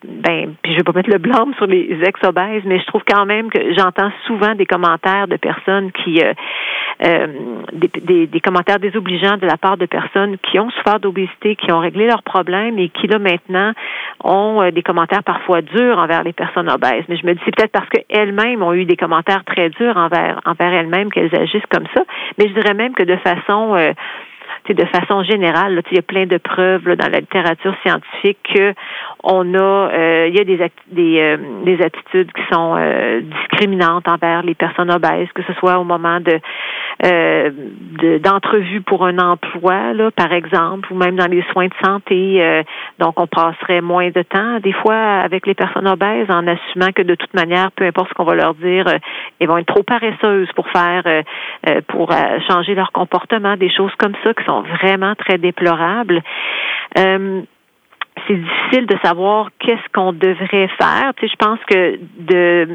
ben, 0.03 0.55
puis 0.61 0.71
je 0.71 0.77
vais 0.77 0.83
pas 0.83 0.93
mettre 0.93 1.09
le 1.09 1.17
blâme 1.17 1.53
sur 1.57 1.67
les 1.67 1.99
ex-obèses, 2.03 2.63
mais 2.65 2.79
je 2.79 2.85
trouve 2.85 3.03
quand 3.05 3.25
même 3.25 3.49
que 3.49 3.59
j'entends 3.77 4.11
souvent 4.25 4.55
des 4.55 4.65
commentaires 4.65 5.27
de 5.27 5.37
personnes 5.37 5.91
qui, 5.91 6.21
euh, 6.21 6.33
euh, 7.05 7.27
des, 7.73 8.27
des, 8.27 8.39
commentaires 8.39 8.79
désobligeants 8.79 9.37
de 9.37 9.45
la 9.45 9.57
part 9.57 9.77
de 9.77 9.85
personnes 9.85 10.37
qui 10.37 10.59
ont 10.59 10.69
souffert 10.69 10.99
d'obésité, 10.99 11.55
qui 11.55 11.71
ont 11.71 11.79
réglé 11.79 12.07
leurs 12.07 12.23
problèmes 12.23 12.77
et 12.77 12.89
qui 12.89 13.07
là 13.07 13.19
maintenant 13.19 13.73
ont 14.23 14.61
euh, 14.61 14.71
des 14.71 14.83
commentaires 14.83 15.23
parfois 15.23 15.61
durs 15.61 15.97
envers 15.97 16.23
les 16.23 16.33
personnes 16.33 16.69
obèses. 16.69 17.05
Mais 17.09 17.17
je 17.17 17.25
me 17.25 17.33
dis 17.33 17.41
c'est 17.45 17.55
peut-être 17.55 17.71
parce 17.71 17.89
qu'elles-mêmes 17.89 18.61
ont 18.61 18.73
eu 18.73 18.85
des 18.85 18.97
commentaires 18.97 19.43
très 19.45 19.69
durs 19.69 19.97
envers 19.97 20.39
envers 20.45 20.73
elles-mêmes 20.73 21.11
qu'elles 21.11 21.35
agissent 21.35 21.69
comme 21.69 21.87
ça. 21.95 22.03
Mais 22.37 22.47
je 22.47 22.53
dirais 22.53 22.73
même 22.73 22.93
que 22.93 23.03
de 23.03 23.15
façon 23.17 23.75
de 24.69 24.85
façon 24.85 25.23
générale, 25.23 25.81
il 25.91 25.95
y 25.95 25.99
a 25.99 26.03
plein 26.03 26.25
de 26.25 26.37
preuves 26.37 26.95
dans 26.95 27.09
la 27.11 27.19
littérature 27.19 27.75
scientifique 27.83 28.37
que 28.53 28.73
on 29.23 29.53
a, 29.53 29.57
euh, 29.57 30.27
il 30.29 30.35
y 30.35 30.39
a 30.39 30.43
des, 30.43 30.71
des, 30.91 31.19
euh, 31.19 31.37
des, 31.65 31.83
attitudes 31.83 32.31
qui 32.31 32.41
sont 32.51 32.75
euh, 32.77 33.21
discriminantes 33.21 34.07
envers 34.07 34.43
les 34.43 34.55
personnes 34.55 34.91
obèses, 34.91 35.27
que 35.35 35.43
ce 35.43 35.53
soit 35.53 35.77
au 35.77 35.83
moment 35.83 36.19
de 36.19 36.39
d'entrevue 38.21 38.81
pour 38.81 39.05
un 39.05 39.17
emploi, 39.19 39.93
là, 39.93 40.11
par 40.11 40.33
exemple, 40.33 40.91
ou 40.91 40.97
même 40.97 41.15
dans 41.15 41.31
les 41.31 41.41
soins 41.53 41.67
de 41.67 41.73
santé. 41.81 42.63
donc, 42.99 43.17
on 43.17 43.25
passerait 43.25 43.79
moins 43.79 44.09
de 44.09 44.21
temps, 44.21 44.59
des 44.59 44.73
fois, 44.73 45.21
avec 45.23 45.47
les 45.47 45.53
personnes 45.53 45.87
obèses, 45.87 46.29
en 46.29 46.45
assumant 46.45 46.91
que 46.93 47.01
de 47.01 47.15
toute 47.15 47.33
manière, 47.33 47.71
peu 47.71 47.85
importe 47.85 48.09
ce 48.09 48.15
qu'on 48.15 48.25
va 48.25 48.35
leur 48.35 48.53
dire, 48.53 48.85
elles 49.39 49.47
vont 49.47 49.57
être 49.57 49.73
trop 49.73 49.83
paresseuses 49.83 50.51
pour 50.57 50.67
faire, 50.71 51.03
pour 51.87 52.11
changer 52.49 52.75
leur 52.75 52.91
comportement, 52.91 53.55
des 53.55 53.71
choses 53.71 53.95
comme 53.97 54.15
ça 54.21 54.33
qui 54.39 54.45
sont 54.45 54.61
vraiment 54.61 55.15
très 55.15 55.37
déplorables 55.37 56.21
c'est 58.27 58.35
difficile 58.35 58.85
de 58.85 58.95
savoir 59.03 59.49
qu'est-ce 59.59 59.93
qu'on 59.93 60.13
devrait 60.13 60.69
faire. 60.79 61.13
Tu 61.17 61.27
sais, 61.27 61.33
je 61.33 61.45
pense 61.45 61.59
que 61.69 61.99
de, 62.19 62.67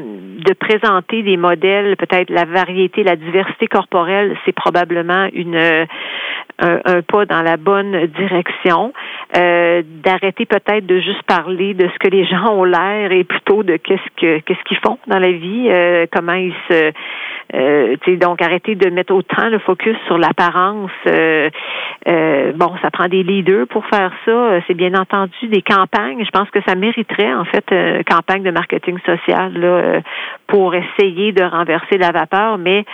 de 0.43 0.53
présenter 0.53 1.23
des 1.23 1.37
modèles, 1.37 1.95
peut-être 1.97 2.29
la 2.29 2.45
variété, 2.45 3.03
la 3.03 3.15
diversité 3.15 3.67
corporelle, 3.67 4.37
c'est 4.45 4.53
probablement 4.53 5.27
une 5.33 5.87
un, 6.59 7.01
pas 7.01 7.25
dans 7.25 7.41
la 7.41 7.57
bonne 7.57 8.07
direction. 8.17 8.93
Euh, 9.35 9.81
D'arrêter 9.85 10.45
peut-être 10.45 10.85
de 10.85 10.99
juste 10.99 11.23
parler 11.23 11.73
de 11.73 11.87
ce 11.87 11.99
que 11.99 12.07
les 12.07 12.25
gens 12.29 12.53
ont 12.53 12.63
l'air 12.63 13.11
et 13.11 13.23
plutôt 13.23 13.63
de 13.63 13.77
qu'est-ce 13.77 14.09
que 14.15 14.39
qu'est-ce 14.39 14.63
qu'ils 14.65 14.79
font 14.85 14.97
dans 15.07 15.19
la 15.19 15.31
vie, 15.31 15.67
euh, 15.69 16.05
comment 16.11 16.33
ils 16.33 16.55
se 16.69 16.91
euh, 17.53 17.95
donc 18.17 18.41
arrêter 18.41 18.75
de 18.75 18.89
mettre 18.89 19.13
autant 19.13 19.49
le 19.49 19.59
focus 19.59 19.95
sur 20.07 20.17
l'apparence. 20.17 20.91
Euh, 21.07 21.49
euh, 22.07 22.51
bon, 22.53 22.73
ça 22.81 22.89
prend 22.91 23.07
des 23.07 23.23
leaders 23.23 23.67
pour 23.67 23.85
faire 23.85 24.11
ça. 24.25 24.59
C'est 24.67 24.73
bien 24.73 24.93
entendu 24.95 25.34
des 25.43 25.61
campagnes. 25.61 26.23
Je 26.23 26.31
pense 26.31 26.49
que 26.49 26.59
ça 26.67 26.75
mériterait 26.75 27.33
en 27.33 27.45
fait 27.45 27.65
une 27.71 28.03
campagne 28.03 28.43
de 28.43 28.51
marketing 28.51 28.97
social 29.05 29.53
là, 29.53 30.01
pour 30.47 30.73
essayer 30.75 31.31
de 31.31 31.43
renverser 31.43 31.97
la 31.97 32.11
vapeur. 32.11 32.57
Mais 32.57 32.85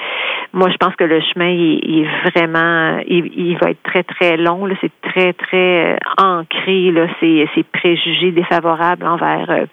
moi, 0.54 0.70
je 0.70 0.78
pense 0.78 0.96
que 0.96 1.04
le 1.04 1.22
chemin 1.22 1.50
il, 1.50 2.04
est 2.04 2.30
vraiment, 2.30 3.00
il, 3.08 3.58
va 3.62 3.72
être 3.72 3.84
très 3.84 4.04
très 4.04 4.38
long. 4.38 4.68
C'est 4.82 4.92
très 5.02 5.34
très 5.34 5.98
ancré 6.18 6.92
là, 6.92 7.08
ces, 7.20 7.48
ces 7.56 7.64
préjugés 7.64 8.32
défavorables 8.32 9.06
envers 9.06 9.68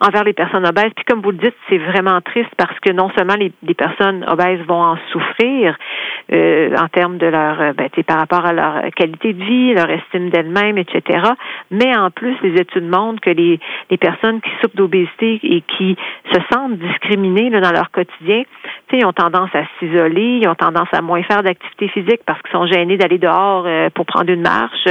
envers 0.00 0.24
les 0.24 0.32
personnes 0.32 0.66
obèses. 0.66 0.92
Puis 0.94 1.04
comme 1.04 1.20
vous 1.20 1.30
le 1.30 1.38
dites, 1.38 1.54
c'est 1.68 1.78
vraiment 1.78 2.20
triste 2.20 2.50
parce 2.56 2.78
que 2.80 2.92
non 2.92 3.10
seulement 3.16 3.34
les, 3.34 3.52
personnes 3.74 4.24
obèses 4.28 4.60
vont 4.66 4.82
en 4.82 4.96
souffrir 5.12 5.76
euh, 6.32 6.74
en 6.76 6.88
termes 6.88 7.18
de 7.18 7.26
leur, 7.26 7.60
euh, 7.60 7.72
ben, 7.72 7.88
par 8.06 8.18
rapport 8.18 8.44
à 8.44 8.52
leur 8.52 8.82
qualité 8.96 9.32
de 9.32 9.42
vie, 9.42 9.74
leur 9.74 9.88
estime 9.90 10.30
d'elles-mêmes, 10.30 10.78
etc. 10.78 11.20
Mais 11.70 11.96
en 11.96 12.10
plus, 12.10 12.36
les 12.42 12.60
études 12.60 12.88
montrent 12.88 13.20
que 13.20 13.30
les, 13.30 13.58
les 13.90 13.96
personnes 13.96 14.40
qui 14.40 14.50
souffrent 14.60 14.76
d'obésité 14.76 15.40
et 15.42 15.62
qui 15.76 15.96
se 16.32 16.40
sentent 16.52 16.78
discriminées 16.78 17.50
dans 17.50 17.72
leur 17.72 17.90
quotidien, 17.90 18.42
ils 18.92 19.04
ont 19.04 19.12
tendance 19.12 19.50
à 19.54 19.62
s'isoler, 19.78 20.40
ils 20.42 20.48
ont 20.48 20.54
tendance 20.54 20.88
à 20.92 21.02
moins 21.02 21.22
faire 21.22 21.42
d'activité 21.42 21.88
physique 21.88 22.20
parce 22.26 22.40
qu'ils 22.42 22.52
sont 22.52 22.66
gênés 22.66 22.96
d'aller 22.96 23.18
dehors 23.18 23.64
euh, 23.66 23.90
pour 23.94 24.06
prendre 24.06 24.30
une 24.30 24.42
marche. 24.42 24.88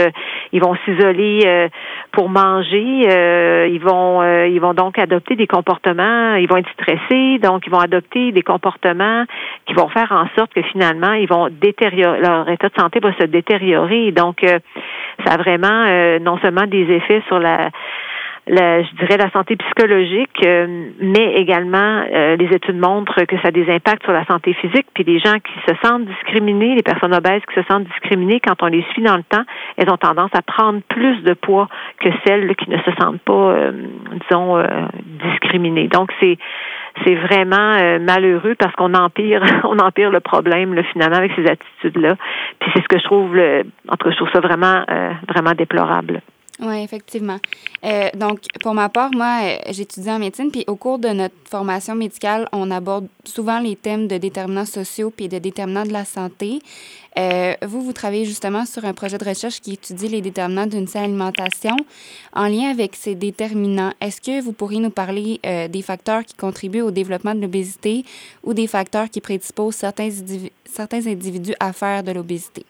ils 0.54 0.62
vont 0.62 0.76
s'isoler 0.86 1.68
pour 2.12 2.30
manger. 2.30 3.68
ils 3.70 3.82
vont, 3.82 4.24
ils 4.46 4.60
vont 4.60 4.74
donc 4.74 4.97
adopter 5.00 5.36
des 5.36 5.48
comportements, 5.48 6.36
ils 6.36 6.48
vont 6.48 6.58
être 6.58 6.70
stressés, 6.72 7.40
donc 7.40 7.66
ils 7.66 7.72
vont 7.72 7.80
adopter 7.80 8.32
des 8.32 8.42
comportements 8.42 9.26
qui 9.66 9.74
vont 9.74 9.90
faire 9.90 10.12
en 10.12 10.28
sorte 10.38 10.54
que 10.54 10.62
finalement, 10.62 11.14
ils 11.14 11.28
vont 11.28 11.50
détériorer, 11.50 12.20
leur 12.22 12.50
état 12.50 12.70
de 12.70 12.76
santé 12.80 13.00
va 13.00 13.14
se 13.18 13.26
détériorer. 13.26 14.12
Donc, 14.12 14.44
euh, 14.44 14.60
ça 15.26 15.34
a 15.34 15.38
vraiment 15.38 15.86
euh, 15.88 16.20
non 16.20 16.38
seulement 16.40 16.68
des 16.68 16.84
effets 16.84 17.24
sur 17.28 17.40
la 17.40 17.70
je 18.50 18.96
dirais 18.96 19.18
la 19.18 19.30
santé 19.32 19.56
psychologique, 19.58 20.46
euh, 20.46 20.90
mais 21.02 21.34
également 21.36 22.06
euh, 22.14 22.36
les 22.38 22.46
études 22.56 22.78
montrent 22.78 23.24
que 23.26 23.36
ça 23.38 23.50
a 23.50 23.52
des 23.52 23.70
impacts 23.70 24.04
sur 24.04 24.14
la 24.14 24.26
santé 24.26 24.54
physique. 24.54 24.88
Puis 24.94 25.04
les 25.04 25.20
gens 25.20 25.34
qui 25.34 25.54
se 25.68 25.76
sentent 25.84 26.06
discriminés, 26.06 26.76
les 26.76 26.84
personnes 26.84 27.14
obèses 27.14 27.42
qui 27.48 27.56
se 27.56 27.66
sentent 27.68 27.86
discriminées, 27.86 28.40
quand 28.40 28.62
on 28.62 28.68
les 28.68 28.84
suit 28.94 29.02
dans 29.04 29.18
le 29.18 29.24
temps, 29.24 29.44
elles 29.76 29.90
ont 29.90 29.98
tendance 29.98 30.32
à 30.34 30.42
prendre 30.42 30.80
plus 30.88 31.22
de 31.24 31.34
poids 31.34 31.68
que 32.00 32.10
celles 32.26 32.56
qui 32.56 32.70
ne 32.70 32.78
se 32.78 32.92
sentent 33.00 33.22
pas, 33.22 33.34
euh, 33.34 33.72
disons, 34.30 34.64
discriminées. 35.06 35.88
Donc 35.88 36.12
c'est 36.22 36.38
c'est 37.06 37.14
vraiment 37.14 38.00
malheureux 38.00 38.56
parce 38.58 38.74
qu'on 38.76 38.96
empire, 38.96 39.44
on 39.66 39.78
empire 39.78 40.10
le 40.10 40.20
problème 40.20 40.74
là, 40.74 40.84
finalement 40.84 41.18
avec 41.18 41.32
ces 41.36 41.46
attitudes-là. 41.46 42.16
Puis 42.60 42.72
c'est 42.74 42.82
ce 42.82 42.88
que 42.88 42.98
je 42.98 43.04
trouve, 43.04 43.36
le, 43.36 43.66
en 43.88 43.96
tout 43.98 44.06
cas, 44.06 44.12
je 44.12 44.16
trouve 44.16 44.32
ça 44.32 44.40
vraiment, 44.40 44.84
vraiment 45.28 45.52
déplorable. 45.52 46.22
Oui, 46.60 46.78
effectivement. 46.82 47.38
Euh, 47.84 48.10
donc, 48.16 48.40
pour 48.64 48.74
ma 48.74 48.90
part, 48.90 49.12
moi, 49.14 49.42
euh, 49.44 49.58
j'étudie 49.70 50.10
en 50.10 50.18
médecine, 50.18 50.50
puis 50.50 50.64
au 50.66 50.76
cours 50.76 50.98
de 50.98 51.10
notre 51.10 51.36
formation 51.46 51.94
médicale, 51.94 52.50
on 52.52 52.72
aborde 52.72 53.08
souvent 53.26 53.60
les 53.60 53.76
thèmes 53.76 54.08
de 54.08 54.18
déterminants 54.18 54.66
sociaux 54.66 55.14
puis 55.16 55.28
de 55.30 55.38
déterminants 55.38 55.86
de 55.86 55.94
la 55.94 56.04
santé. 56.04 56.60
Euh, 57.20 57.54
vous, 57.62 57.84
vous 57.84 57.94
travaillez 57.94 58.26
justement 58.26 58.66
sur 58.66 58.86
un 58.86 58.94
projet 58.94 59.20
de 59.20 59.26
recherche 59.26 59.62
qui 59.62 59.74
étudie 59.74 60.08
les 60.08 60.22
déterminants 60.22 60.66
d'une 60.66 60.88
saine 60.88 61.04
alimentation. 61.04 61.76
En 62.34 62.48
lien 62.48 62.72
avec 62.72 62.96
ces 62.96 63.14
déterminants, 63.14 63.94
est-ce 64.02 64.20
que 64.20 64.42
vous 64.42 64.52
pourriez 64.52 64.80
nous 64.80 64.90
parler 64.90 65.40
des 65.44 65.82
facteurs 65.82 66.26
qui 66.26 66.36
contribuent 66.36 66.82
au 66.82 66.92
développement 66.92 67.34
de 67.34 67.42
l'obésité 67.42 68.04
ou 68.44 68.54
des 68.54 68.68
facteurs 68.68 69.10
qui 69.10 69.22
prédisposent 69.22 69.76
certains, 69.76 70.10
certains 70.66 71.06
individus 71.08 71.56
à 71.60 71.74
faire 71.74 72.04
de 72.04 72.12
l'obésité? 72.12 72.66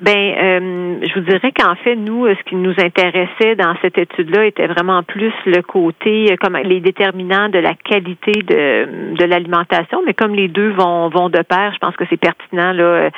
Ben, 0.00 0.16
euh, 0.16 0.98
je 1.02 1.14
vous 1.14 1.26
dirais 1.26 1.52
qu'en 1.52 1.74
fait, 1.74 1.94
nous, 1.94 2.26
ce 2.26 2.42
qui 2.44 2.56
nous 2.56 2.74
intéressait 2.82 3.54
dans 3.54 3.74
cette 3.82 3.98
étude-là 3.98 4.46
était 4.46 4.66
vraiment 4.66 5.02
plus 5.02 5.32
le 5.44 5.60
côté, 5.60 6.32
euh, 6.32 6.36
comme 6.40 6.56
les 6.56 6.80
déterminants 6.80 7.50
de 7.50 7.58
la 7.58 7.74
qualité 7.74 8.32
de, 8.32 9.14
de 9.14 9.24
l'alimentation, 9.26 10.00
mais 10.06 10.14
comme 10.14 10.34
les 10.34 10.48
deux 10.48 10.70
vont 10.70 11.10
vont 11.10 11.28
de 11.28 11.42
pair, 11.42 11.72
je 11.74 11.78
pense 11.80 11.94
que 11.96 12.04
c'est 12.08 12.16
pertinent 12.16 12.72
là. 12.72 12.82
Euh, 12.82 13.10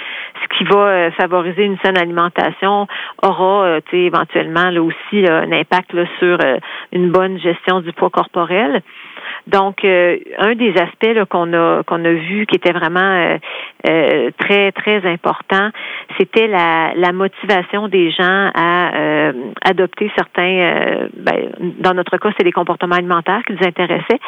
ce 0.43 0.59
qui 0.59 0.65
va 0.65 1.13
favoriser 1.13 1.65
une 1.65 1.79
saine 1.85 1.97
alimentation 1.97 2.89
aura, 3.23 3.79
éventuellement 3.93 4.71
là 4.71 4.83
aussi 4.83 5.25
un 5.29 5.53
impact 5.53 5.93
là, 5.93 6.05
sur 6.19 6.39
une 6.91 7.11
bonne 7.11 7.39
gestion 7.39 7.81
du 7.81 7.93
poids 7.93 8.11
corporel. 8.11 8.83
Donc, 9.47 9.85
euh, 9.85 10.19
un 10.39 10.55
des 10.55 10.73
aspects 10.77 11.25
qu'on 11.29 11.53
a 11.53 11.83
qu'on 11.85 12.05
a 12.05 12.13
vu 12.13 12.47
qui 12.47 12.57
était 12.57 12.73
vraiment 12.73 13.01
euh, 13.01 13.39
euh, 13.89 14.31
très 14.39 14.71
très 14.73 15.05
important, 15.07 15.71
c'était 16.19 16.47
la, 16.47 16.93
la 16.95 17.13
motivation 17.13 17.89
des 17.89 18.11
gens 18.13 18.51
à 18.55 19.33
adopter 19.63 20.11
certains. 20.17 21.09
Ben, 21.17 21.51
dans 21.79 21.95
notre 21.95 22.17
cas, 22.19 22.31
c'est 22.37 22.45
les 22.45 22.53
comportements 22.53 22.97
alimentaires 22.97 23.43
qui 23.47 23.55
nous 23.55 23.67
intéressaient. 23.67 24.21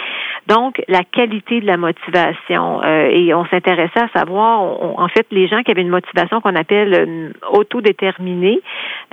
Donc, 0.46 0.82
la 0.88 1.02
qualité 1.04 1.60
de 1.60 1.66
la 1.66 1.76
motivation 1.76 2.82
et 2.82 3.34
on 3.34 3.44
s'intéressait 3.46 4.00
à 4.00 4.08
savoir, 4.18 4.60
en 4.98 5.08
fait, 5.08 5.26
les 5.30 5.46
gens 5.48 5.62
qui 5.62 5.70
avaient 5.70 5.82
une 5.82 5.88
motivation 5.88 6.40
qu'on 6.40 6.56
appelle 6.56 7.32
autodéterminée. 7.50 8.60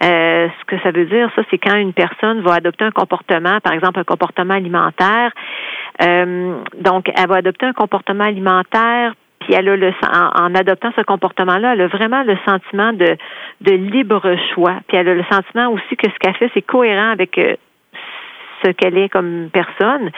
ce 0.01 0.65
que 0.65 0.79
ça 0.79 0.91
veut 0.91 1.05
dire, 1.05 1.29
ça, 1.35 1.43
c'est 1.49 1.57
quand 1.57 1.75
une 1.75 1.93
personne 1.93 2.41
va 2.41 2.55
adopter 2.55 2.85
un 2.85 2.91
comportement, 2.91 3.59
par 3.59 3.73
exemple 3.73 3.99
un 3.99 4.03
comportement 4.03 4.53
alimentaire 4.53 5.31
euh, 5.90 5.90
donc, 5.99 7.11
elle 7.15 7.27
va 7.27 7.35
adopter 7.35 7.65
un 7.65 7.73
comportement 7.73 8.23
alimentaire 8.23 9.13
puis 9.41 9.53
elle 9.53 9.67
a 9.69 9.75
le 9.75 9.91
en, 10.03 10.55
adoptant 10.55 10.91
ce 10.95 11.01
comportement-là, 11.01 11.73
elle 11.73 11.81
a 11.81 11.87
vraiment 11.87 12.23
le 12.23 12.37
sentiment 12.45 12.93
de, 12.93 13.17
de 13.61 13.71
libre 13.71 14.35
choix. 14.53 14.79
Puis 14.87 14.97
elle 14.97 15.09
a 15.09 15.15
le 15.15 15.23
sentiment 15.31 15.69
aussi 15.71 15.97
que 15.97 16.09
ce 16.09 16.17
qu'elle 16.19 16.35
fait, 16.35 16.51
c'est 16.53 16.61
cohérent 16.61 17.09
avec 17.09 17.37
euh, 17.37 17.55
ce 18.63 18.71
qu'elle 18.71 18.97
est 18.97 19.09
comme 19.09 19.49
personne. 19.51 20.11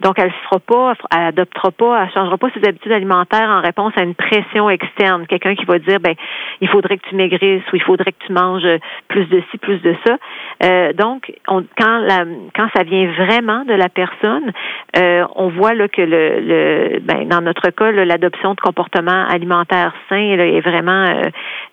Donc, 0.00 0.18
elle 0.18 0.26
ne 0.26 0.48
fera 0.48 0.60
pas, 0.60 0.94
elle 1.10 1.26
adoptera 1.28 1.70
pas, 1.72 2.02
elle 2.02 2.12
changera 2.12 2.38
pas 2.38 2.48
ses 2.50 2.66
habitudes 2.68 2.92
alimentaires 2.92 3.48
en 3.48 3.60
réponse 3.60 3.92
à 3.96 4.02
une 4.02 4.14
pression 4.14 4.70
externe. 4.70 5.26
Quelqu'un 5.26 5.54
qui 5.54 5.64
va 5.64 5.78
dire, 5.78 5.98
ben, 6.00 6.14
il 6.60 6.68
faudrait 6.68 6.98
que 6.98 7.08
tu 7.08 7.16
maigrisses 7.16 7.64
ou 7.72 7.76
il 7.76 7.82
faudrait 7.82 8.12
que 8.12 8.24
tu 8.26 8.32
manges 8.32 8.68
plus 9.08 9.26
de 9.26 9.42
ci, 9.50 9.58
plus 9.58 9.80
de 9.82 9.94
ça. 10.06 10.16
Euh, 10.64 10.92
donc, 10.92 11.32
on, 11.48 11.64
quand 11.76 11.98
la, 11.98 12.24
quand 12.54 12.68
ça 12.76 12.82
vient 12.84 13.10
vraiment 13.12 13.64
de 13.64 13.74
la 13.74 13.88
personne, 13.88 14.52
euh, 14.96 15.24
on 15.34 15.48
voit 15.48 15.74
là 15.74 15.88
que 15.88 16.02
le, 16.02 16.40
le 16.40 17.00
ben, 17.00 17.26
dans 17.28 17.40
notre 17.40 17.70
cas, 17.70 17.90
l'adoption 17.90 18.54
de 18.54 18.60
comportements 18.60 19.26
alimentaires 19.28 19.94
sains 20.08 20.16
est 20.16 20.60
vraiment 20.60 21.04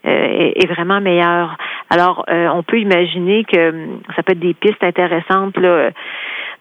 euh, 0.05 0.51
est, 0.55 0.67
vraiment 0.67 1.01
meilleure. 1.01 1.57
Alors, 1.89 2.25
on 2.27 2.63
peut 2.63 2.79
imaginer 2.79 3.43
que 3.43 3.73
ça 4.15 4.23
peut 4.23 4.33
être 4.33 4.39
des 4.39 4.53
pistes 4.55 4.83
intéressantes 4.83 5.57
là, 5.57 5.91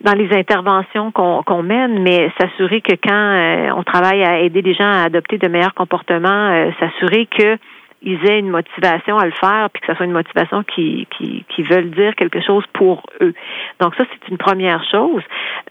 dans 0.00 0.12
les 0.12 0.32
interventions 0.37 1.12
qu'on 1.12 1.62
mène, 1.62 2.02
mais 2.02 2.30
s'assurer 2.38 2.80
que 2.80 2.94
quand 2.94 3.78
on 3.78 3.82
travaille 3.84 4.23
à 4.23 4.40
aider 4.40 4.61
les 4.61 4.75
gens 4.75 4.90
à 4.90 5.04
adopter 5.04 5.38
de 5.38 5.49
meilleurs 5.49 5.75
comportements, 5.75 6.73
s'assurer 6.78 7.26
que 7.26 7.56
ils 8.04 8.25
aient 8.26 8.38
une 8.38 8.50
motivation 8.50 9.18
à 9.18 9.26
le 9.26 9.32
faire, 9.32 9.68
puis 9.73 9.80
que 9.80 9.87
ce 9.88 9.94
soit 9.94 10.06
une 10.06 10.12
motivation 10.12 10.62
qui, 10.62 11.06
qui, 11.16 11.44
qui 11.49 11.62
veulent 11.62 11.90
dire 11.90 12.14
quelque 12.14 12.40
chose 12.40 12.64
pour 12.73 13.02
eux. 13.20 13.34
Donc 13.80 13.94
ça, 13.96 14.04
c'est 14.11 14.30
une 14.30 14.38
première 14.38 14.84
chose. 14.90 15.23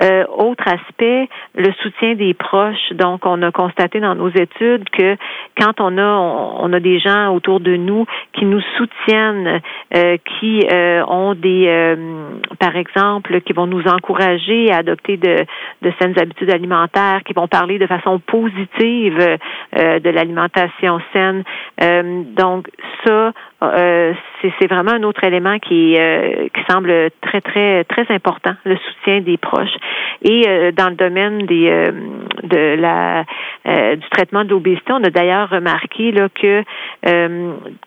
Euh, 0.01 0.25
autre 0.35 0.67
aspect, 0.67 1.29
le 1.55 1.71
soutien 1.81 2.15
des 2.15 2.33
proches. 2.33 2.91
Donc, 2.93 3.25
on 3.25 3.41
a 3.43 3.51
constaté 3.51 3.99
dans 3.99 4.15
nos 4.15 4.29
études 4.29 4.89
que 4.89 5.15
quand 5.59 5.79
on 5.79 5.97
a 5.97 6.03
on, 6.03 6.73
a 6.73 6.79
des 6.79 6.99
gens 6.99 7.33
autour 7.33 7.59
de 7.59 7.75
nous 7.75 8.05
qui 8.33 8.45
nous 8.45 8.61
soutiennent, 8.77 9.61
euh, 9.95 10.17
qui 10.39 10.65
euh, 10.71 11.03
ont 11.05 11.35
des, 11.35 11.67
euh, 11.67 11.95
par 12.59 12.75
exemple, 12.75 13.41
qui 13.41 13.53
vont 13.53 13.67
nous 13.67 13.85
encourager 13.87 14.71
à 14.71 14.77
adopter 14.77 15.17
de, 15.17 15.45
de 15.81 15.93
saines 15.99 16.17
habitudes 16.19 16.51
alimentaires, 16.51 17.21
qui 17.25 17.33
vont 17.33 17.47
parler 17.47 17.77
de 17.77 17.87
façon 17.87 18.19
positive 18.19 19.17
de 19.73 20.09
l'alimentation 20.09 20.99
saine. 21.11 21.43
Donc, 22.23 22.69
ça, 23.05 23.33
euh, 23.63 24.13
c'est 24.59 24.67
vraiment 24.67 24.91
un 24.91 25.03
autre 25.03 25.23
élément 25.23 25.57
qui, 25.59 25.95
euh, 25.97 26.47
qui 26.53 26.61
semble 26.69 27.09
très, 27.21 27.39
très, 27.41 27.83
très 27.85 28.05
important, 28.13 28.53
le 28.65 28.75
soutien 28.75 29.21
des 29.21 29.37
proches. 29.37 29.75
Et 30.21 30.43
euh, 30.47 30.71
dans 30.71 30.89
le 30.89 30.95
domaine 30.95 31.45
du 31.45 31.69
traitement 34.11 34.43
de 34.43 34.49
l'obésité, 34.49 34.91
on 34.91 35.03
a 35.03 35.09
d'ailleurs 35.09 35.49
remarqué 35.49 36.11
là, 36.11 36.27
que 36.29 36.63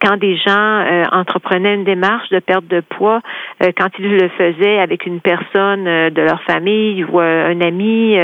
quand 0.00 0.16
des 0.16 0.36
gens 0.36 0.84
entreprenaient 1.12 1.74
une 1.74 1.84
démarche 1.84 2.28
de 2.30 2.38
perte 2.38 2.66
de 2.66 2.80
poids, 2.80 3.20
quand 3.60 3.88
ils 3.98 4.16
le 4.16 4.28
faisaient 4.28 4.78
avec 4.78 5.06
une 5.06 5.20
personne 5.20 5.84
de 5.84 6.22
leur 6.22 6.42
famille 6.42 7.04
ou 7.04 7.20
un 7.20 7.60
ami, 7.60 8.16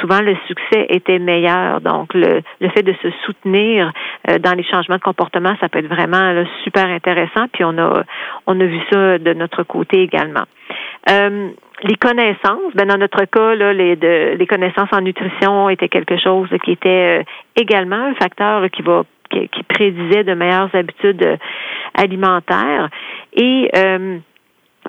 souvent 0.00 0.20
le 0.20 0.36
succès 0.46 0.86
était 0.88 1.18
meilleur. 1.18 1.80
Donc, 1.80 2.14
le, 2.14 2.40
le 2.60 2.68
fait 2.70 2.82
de 2.82 2.94
se 3.02 3.10
soutenir 3.24 3.92
dans 4.40 4.56
les 4.56 4.64
changements 4.64 4.96
de 4.96 5.02
comportement, 5.02 5.54
ça 5.60 5.68
peut 5.68 5.80
être 5.80 5.88
vraiment 5.88 6.44
super 6.62 6.83
intéressant, 6.90 7.46
puis 7.52 7.64
on 7.64 7.78
a 7.78 8.02
on 8.46 8.60
a 8.60 8.64
vu 8.64 8.80
ça 8.90 9.18
de 9.18 9.32
notre 9.34 9.62
côté 9.62 10.02
également. 10.02 10.44
Euh, 11.10 11.50
les 11.82 11.96
connaissances, 11.96 12.72
ben 12.74 12.86
dans 12.86 12.96
notre 12.96 13.24
cas, 13.24 13.54
les, 13.54 14.46
connaissances 14.46 14.88
en 14.92 15.00
nutrition 15.00 15.68
étaient 15.68 15.88
quelque 15.88 16.16
chose 16.18 16.48
qui 16.64 16.72
était 16.72 17.20
euh, 17.20 17.22
également 17.56 17.96
un 17.96 18.14
facteur 18.14 18.64
qui, 18.70 18.82
prédisait 19.68 20.24
de 20.24 20.34
meilleures 20.34 20.74
habitudes 20.74 21.22
euh, 21.24 21.36
alimentaires. 21.94 22.88
Et 23.34 23.70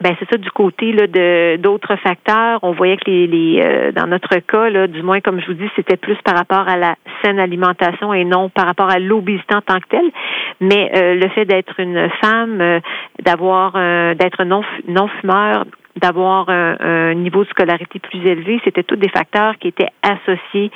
ben 0.02 0.16
c'est 0.20 0.30
ça 0.30 0.38
du 0.38 0.52
côté 0.52 0.92
là 0.92 1.08
de 1.08 1.58
d'autres 1.58 1.96
facteurs. 1.98 2.60
On 2.64 2.72
voyait 2.72 2.98
que 2.98 3.10
les, 3.10 3.28
les 3.28 3.62
euh, 3.62 3.92
dans 3.92 4.08
notre 4.08 4.36
cas 4.40 4.70
là, 4.70 4.88
du 4.88 5.02
moins 5.02 5.22
comme 5.22 5.40
je 5.40 5.48
vous 5.48 5.54
dis, 5.54 5.70
c'était 5.76 5.98
plus 5.98 6.18
par 6.24 6.36
rapport 6.36 6.68
à 6.68 6.78
la 6.78 6.96
saine 7.24 7.40
alimentation 7.40 8.14
et 8.14 8.26
non 8.26 8.50
par 8.50 8.66
rapport 8.66 8.90
à 8.90 9.00
l'obésité 9.00 9.56
en 9.56 9.62
tant 9.62 9.80
que 9.80 9.88
telle. 9.90 10.12
Mais 10.60 10.92
euh, 10.96 11.16
le 11.16 11.30
fait 11.30 11.46
d'être 11.46 11.80
une 11.80 12.10
femme, 12.22 12.60
euh, 12.62 12.80
d'avoir 13.24 13.74
d'être 14.16 14.44
non 14.44 14.64
non 14.88 15.08
fumeur, 15.20 15.66
d'avoir 15.96 16.50
un, 16.50 17.14
niveau 17.14 17.44
de 17.44 17.50
scolarité 17.50 18.00
plus 18.00 18.26
élevé, 18.26 18.60
c'était 18.64 18.84
tous 18.84 18.98
des 18.98 19.10
facteurs 19.10 19.58
qui 19.58 19.70
étaient 19.70 19.90
associés 20.02 20.72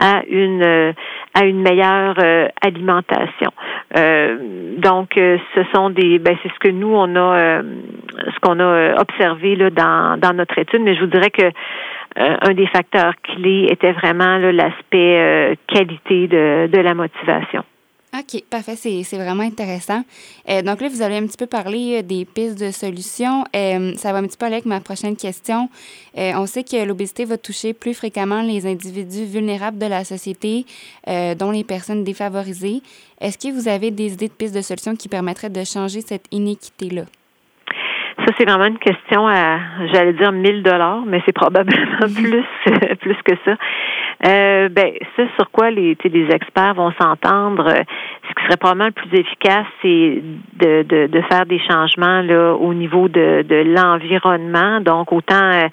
à 0.00 0.22
une 0.28 0.94
à 1.34 1.44
une 1.44 1.62
meilleure 1.62 2.16
alimentation. 2.60 3.50
donc, 4.78 5.12
ce 5.14 5.64
sont 5.74 5.90
des, 5.90 6.18
ben, 6.18 6.36
c'est 6.42 6.52
ce 6.52 6.58
que 6.58 6.70
nous 6.70 6.92
on 6.94 7.14
a 7.16 7.62
ce 8.32 8.40
qu'on 8.40 8.58
a 8.60 8.64
euh, 8.64 8.94
observé 8.96 9.56
là, 9.56 9.70
dans, 9.70 10.18
dans 10.18 10.34
notre 10.34 10.58
étude, 10.58 10.82
mais 10.82 10.94
je 10.94 11.00
vous 11.00 11.06
dirais 11.06 11.30
que 11.30 11.44
euh, 11.44 12.36
un 12.42 12.54
des 12.54 12.66
facteurs 12.66 13.14
clés 13.22 13.68
était 13.70 13.92
vraiment 13.92 14.38
l'aspect 14.38 15.18
euh, 15.18 15.54
qualité 15.66 16.28
de, 16.28 16.68
de 16.68 16.78
la 16.80 16.94
motivation. 16.94 17.63
OK, 18.16 18.42
parfait, 18.48 18.76
c'est 18.76 19.16
vraiment 19.16 19.42
intéressant. 19.42 20.04
donc 20.46 20.80
là, 20.80 20.88
vous 20.88 21.02
avez 21.02 21.16
un 21.16 21.26
petit 21.26 21.36
peu 21.36 21.48
parlé 21.48 22.00
des 22.04 22.24
pistes 22.24 22.60
de 22.60 22.70
solutions. 22.70 23.44
ça 23.52 24.12
va 24.12 24.18
un 24.18 24.22
petit 24.22 24.36
peu 24.36 24.46
aller 24.46 24.54
avec 24.54 24.66
ma 24.66 24.78
prochaine 24.78 25.16
question. 25.16 25.68
on 26.16 26.46
sait 26.46 26.62
que 26.62 26.84
l'obésité 26.84 27.24
va 27.24 27.38
toucher 27.38 27.74
plus 27.74 27.92
fréquemment 27.92 28.42
les 28.42 28.66
individus 28.66 29.24
vulnérables 29.24 29.78
de 29.78 29.86
la 29.86 30.04
société, 30.04 30.64
dont 31.08 31.50
les 31.50 31.64
personnes 31.64 32.04
défavorisées. 32.04 32.82
Est-ce 33.20 33.36
que 33.36 33.52
vous 33.52 33.66
avez 33.66 33.90
des 33.90 34.12
idées 34.12 34.28
de 34.28 34.32
pistes 34.32 34.54
de 34.54 34.62
solutions 34.62 34.94
qui 34.94 35.08
permettraient 35.08 35.50
de 35.50 35.64
changer 35.64 36.00
cette 36.00 36.26
inéquité-là? 36.30 37.06
Ça, 38.24 38.32
c'est 38.38 38.48
vraiment 38.48 38.66
une 38.66 38.78
question 38.78 39.26
à, 39.26 39.58
j'allais 39.92 40.12
dire 40.12 40.30
1000 40.30 40.62
dollars, 40.62 41.02
mais 41.04 41.20
c'est 41.26 41.34
probablement 41.34 42.06
plus, 42.14 42.44
plus 43.00 43.16
que 43.24 43.34
ça. 43.44 43.56
Euh, 44.26 44.68
ben, 44.68 44.92
ça 45.16 45.22
sur 45.36 45.50
quoi 45.50 45.70
les, 45.70 45.96
les 46.04 46.28
experts 46.30 46.74
vont 46.74 46.92
s'entendre, 47.00 47.68
euh, 47.68 47.82
ce 48.28 48.34
qui 48.34 48.44
serait 48.44 48.56
probablement 48.56 48.86
le 48.86 48.92
plus 48.92 49.18
efficace, 49.18 49.66
c'est 49.82 50.22
de, 50.60 50.82
de, 50.82 51.06
de, 51.08 51.20
faire 51.30 51.46
des 51.46 51.60
changements 51.68 52.22
là 52.22 52.54
au 52.54 52.72
niveau 52.74 53.08
de, 53.08 53.42
de 53.42 53.74
l'environnement. 53.74 54.80
Donc 54.80 55.12
autant 55.12 55.50
euh, 55.52 55.68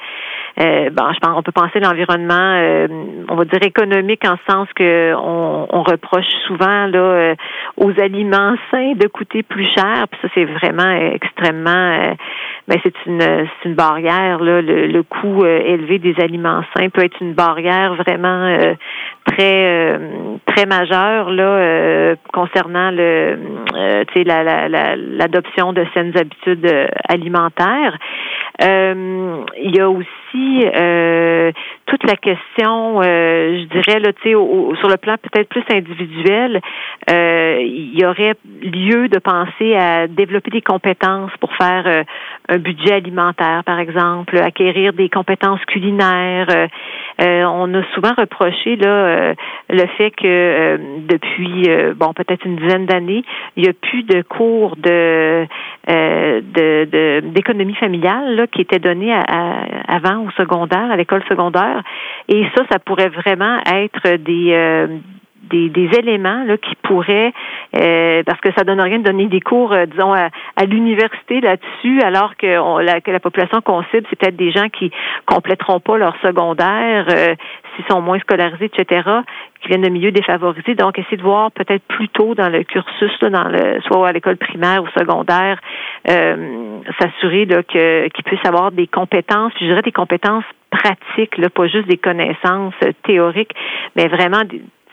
euh 0.60 0.90
bon, 0.90 1.14
je 1.14 1.20
pense 1.20 1.38
on 1.38 1.44
peut 1.44 1.52
penser 1.52 1.80
l'environnement, 1.80 2.34
euh, 2.58 2.88
on 3.30 3.36
va 3.36 3.46
dire 3.46 3.64
économique 3.64 4.26
en 4.26 4.36
ce 4.38 4.52
sens 4.52 4.68
que 4.76 5.14
on, 5.16 5.68
on 5.70 5.84
reproche 5.84 6.28
souvent 6.48 6.88
là 6.88 7.36
aux 7.78 7.92
aliments 8.02 8.56
sains 8.72 8.94
de 8.96 9.08
coûter 9.08 9.44
plus 9.44 9.66
cher. 9.66 10.06
Puis 10.10 10.20
ça, 10.22 10.28
c'est 10.34 10.46
vraiment 10.46 10.92
extrêmement 11.14 12.16
ben 12.72 12.80
c'est 12.84 12.96
une 13.06 13.22
une 13.66 13.76
barrière 13.76 14.40
là. 14.40 14.62
Le, 14.62 15.04
coût 15.04 15.46
élevé 15.46 16.00
des 16.00 16.16
aliments 16.22 16.62
sains 16.74 16.90
peut 16.90 17.04
être 17.04 17.20
une 17.20 17.34
barrière 17.34 17.96
vraiment 17.96 18.46
euh, 18.46 18.76
très 19.26 19.66
euh, 19.68 19.98
très 20.46 20.66
majeur 20.66 21.32
là 21.32 21.44
euh, 21.44 22.16
concernant 22.32 22.92
l'adoption 24.92 25.74
de 25.74 25.86
saines 25.94 26.18
habitudes 26.18 26.66
alimentaires. 27.10 27.98
il 28.62 29.76
y 29.76 29.80
a 29.80 29.90
aussi 29.90 30.66
toute 31.86 32.04
la 32.08 32.16
question, 32.16 33.02
je 33.02 33.66
dirais 33.66 34.00
là, 34.00 34.12
sur 34.24 34.90
le 34.90 34.98
plan 34.98 35.16
peut-être 35.18 35.50
plus 35.50 35.64
individuel, 35.70 36.62
il 37.08 38.00
y 38.00 38.06
aurait 38.06 38.36
lieu 38.62 39.08
de 39.10 39.20
penser 39.20 39.76
à 39.76 40.08
développer 40.08 40.52
des 40.52 40.62
compétences 40.62 41.32
pour 41.40 41.54
faire 41.56 42.06
un 42.50 42.58
budget 42.62 42.94
alimentaire, 42.94 43.64
par 43.66 43.80
exemple, 43.80 44.38
acquérir 44.38 44.94
des 44.94 45.10
compétences 45.10 45.64
culinaires. 45.66 46.48
on 47.20 47.74
a 47.74 47.84
souvent 47.94 48.14
reproché 48.18 48.76
là 48.78 49.12
euh, 49.22 49.34
le 49.70 49.86
fait 49.98 50.12
que 50.12 50.28
euh, 50.28 50.78
depuis 51.08 51.70
euh, 51.70 51.94
bon 51.96 52.14
peut-être 52.14 52.46
une 52.46 52.58
dizaine 52.58 52.86
d'années, 52.86 53.24
il 53.56 53.64
n'y 53.64 53.70
a 53.70 53.74
plus 53.74 54.04
de 54.04 54.22
cours 54.22 54.76
de 54.76 55.48
d'économie 57.34 57.76
familiale 57.76 58.36
là, 58.36 58.48
qui 58.48 58.62
étaient 58.62 58.80
donnés 58.80 59.14
avant 59.14 60.26
au 60.26 60.32
secondaire, 60.32 60.92
à 60.92 60.96
l'école 60.96 61.24
secondaire. 61.28 61.82
Et 62.28 62.46
ça, 62.56 62.64
ça 62.72 62.80
pourrait 62.80 63.10
vraiment 63.10 63.58
être 63.66 64.18
des 64.18 64.88
des, 65.52 65.70
des, 65.70 65.90
éléments 65.98 66.44
là, 66.46 66.58
qui 66.58 66.76
pourraient, 66.84 67.34
parce 67.72 68.40
que 68.42 68.50
ça 68.58 68.64
donne 68.64 68.82
rien 68.82 69.00
de 69.00 69.04
donner 69.04 69.28
des 69.28 69.42
cours, 69.42 69.76
disons, 69.88 70.14
à, 70.14 70.30
l'université 70.66 71.42
là-dessus, 71.42 72.02
alors 72.02 72.36
que, 72.38 72.82
la, 72.84 73.02
que 73.02 73.12
la 73.12 73.20
population 73.20 73.62
qu'on 73.62 73.84
cible, 73.84 74.06
c'est 74.10 74.18
peut-être 74.18 74.36
des 74.36 74.52
gens 74.52 74.70
qui 74.70 74.92
compléteront 75.26 75.80
pas 75.80 75.98
leur 75.98 76.16
secondaire, 76.22 77.06
s'ils 77.76 77.86
sont 77.90 78.02
moins 78.02 78.20
scolarisés, 78.20 78.66
etc., 78.66 79.10
qui 79.62 79.68
viennent 79.68 79.82
de 79.82 79.90
milieux 79.90 80.12
défavorisés. 80.12 80.76
Donc, 80.76 80.98
essayer 80.98 81.18
de 81.18 81.22
voir 81.22 81.52
peut-être 81.52 81.84
plus 81.88 82.10
tôt 82.10 82.34
dans 82.36 82.50
le 82.50 82.64
cursus, 82.64 83.12
là, 83.22 83.30
dans 83.30 83.48
le, 83.48 83.82
soit 83.82 84.08
à 84.08 84.12
l'école 84.12 84.38
primaire 84.38 84.84
ou 84.84 84.88
secondaire, 84.98 85.60
euh, 86.10 86.80
s'assurer 87.00 87.46
que 87.48 88.08
qu'ils 88.08 88.24
puissent 88.24 88.46
avoir 88.46 88.72
des 88.72 88.88
compétences, 88.88 89.54
je 89.60 89.66
dirais 89.66 89.82
des 89.82 89.92
compétences 89.92 90.44
pratiques, 90.72 91.38
là, 91.38 91.50
pas 91.50 91.68
juste 91.68 91.88
des 91.88 91.98
connaissances 91.98 92.74
euh, 92.84 92.92
théoriques, 93.04 93.54
mais 93.96 94.08
vraiment 94.08 94.42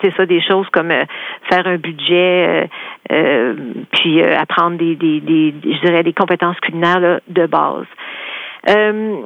c'est 0.03 0.15
ça 0.17 0.27
des 0.27 0.41
choses 0.41 0.69
comme 0.71 0.91
euh, 0.91 1.05
faire 1.51 1.67
un 1.67 1.77
budget 1.77 2.69
euh, 3.11 3.55
puis 3.93 4.23
apprendre 4.23 4.77
des, 4.79 4.97
des, 4.97 5.21
des, 5.21 5.55
je 5.65 5.87
dirais 5.87 6.03
des 6.03 6.13
compétences 6.13 6.59
culinaires 6.61 7.21
de 7.27 7.47
base. 7.47 7.87
Euh, 8.69 9.17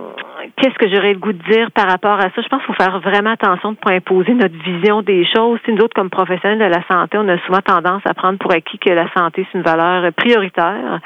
qu'est-ce 0.56 0.74
que 0.74 0.88
j'aurais 0.88 1.14
le 1.14 1.18
goût 1.18 1.32
de 1.32 1.42
dire 1.50 1.70
par 1.72 1.88
rapport 1.88 2.18
à 2.18 2.30
ça? 2.30 2.42
Je 2.42 2.48
pense 2.48 2.62
qu'il 2.62 2.74
faut 2.74 2.82
faire 2.82 3.00
vraiment 3.00 3.30
attention 3.30 3.72
de 3.72 3.76
ne 3.76 3.80
pas 3.80 3.94
imposer 3.94 4.34
notre 4.34 4.56
vision 4.62 5.02
des 5.02 5.24
choses. 5.34 5.58
Si 5.64 5.72
nous 5.72 5.82
autres, 5.82 5.94
comme 5.94 6.10
professionnels 6.10 6.58
de 6.58 6.64
la 6.64 6.82
santé, 6.86 7.18
on 7.18 7.28
a 7.28 7.38
souvent 7.46 7.60
tendance 7.64 8.02
à 8.04 8.14
prendre 8.14 8.38
pour 8.38 8.52
acquis 8.52 8.78
que 8.78 8.90
la 8.90 9.10
santé, 9.16 9.46
c'est 9.50 9.58
une 9.58 9.64
valeur 9.64 10.12
prioritaire 10.12 11.00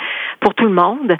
pour 0.46 0.54
tout 0.54 0.66
le 0.66 0.74
monde. 0.74 1.10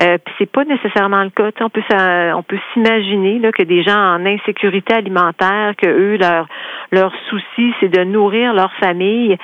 Euh, 0.00 0.16
puis 0.24 0.34
c'est 0.38 0.50
pas 0.50 0.64
nécessairement 0.64 1.22
le 1.22 1.28
cas. 1.28 1.50
on 1.60 1.68
peut 1.68 1.82
on 1.90 2.42
peut 2.42 2.58
s'imaginer 2.72 3.38
là, 3.38 3.52
que 3.52 3.62
des 3.62 3.82
gens 3.82 4.14
en 4.14 4.24
insécurité 4.24 4.94
alimentaire, 4.94 5.74
que 5.76 5.86
eux, 5.86 6.16
leur 6.16 6.46
leur 6.90 7.12
souci, 7.28 7.74
c'est 7.78 7.90
de 7.90 8.04
nourrir 8.04 8.54
leur 8.54 8.72
famille, 8.76 9.36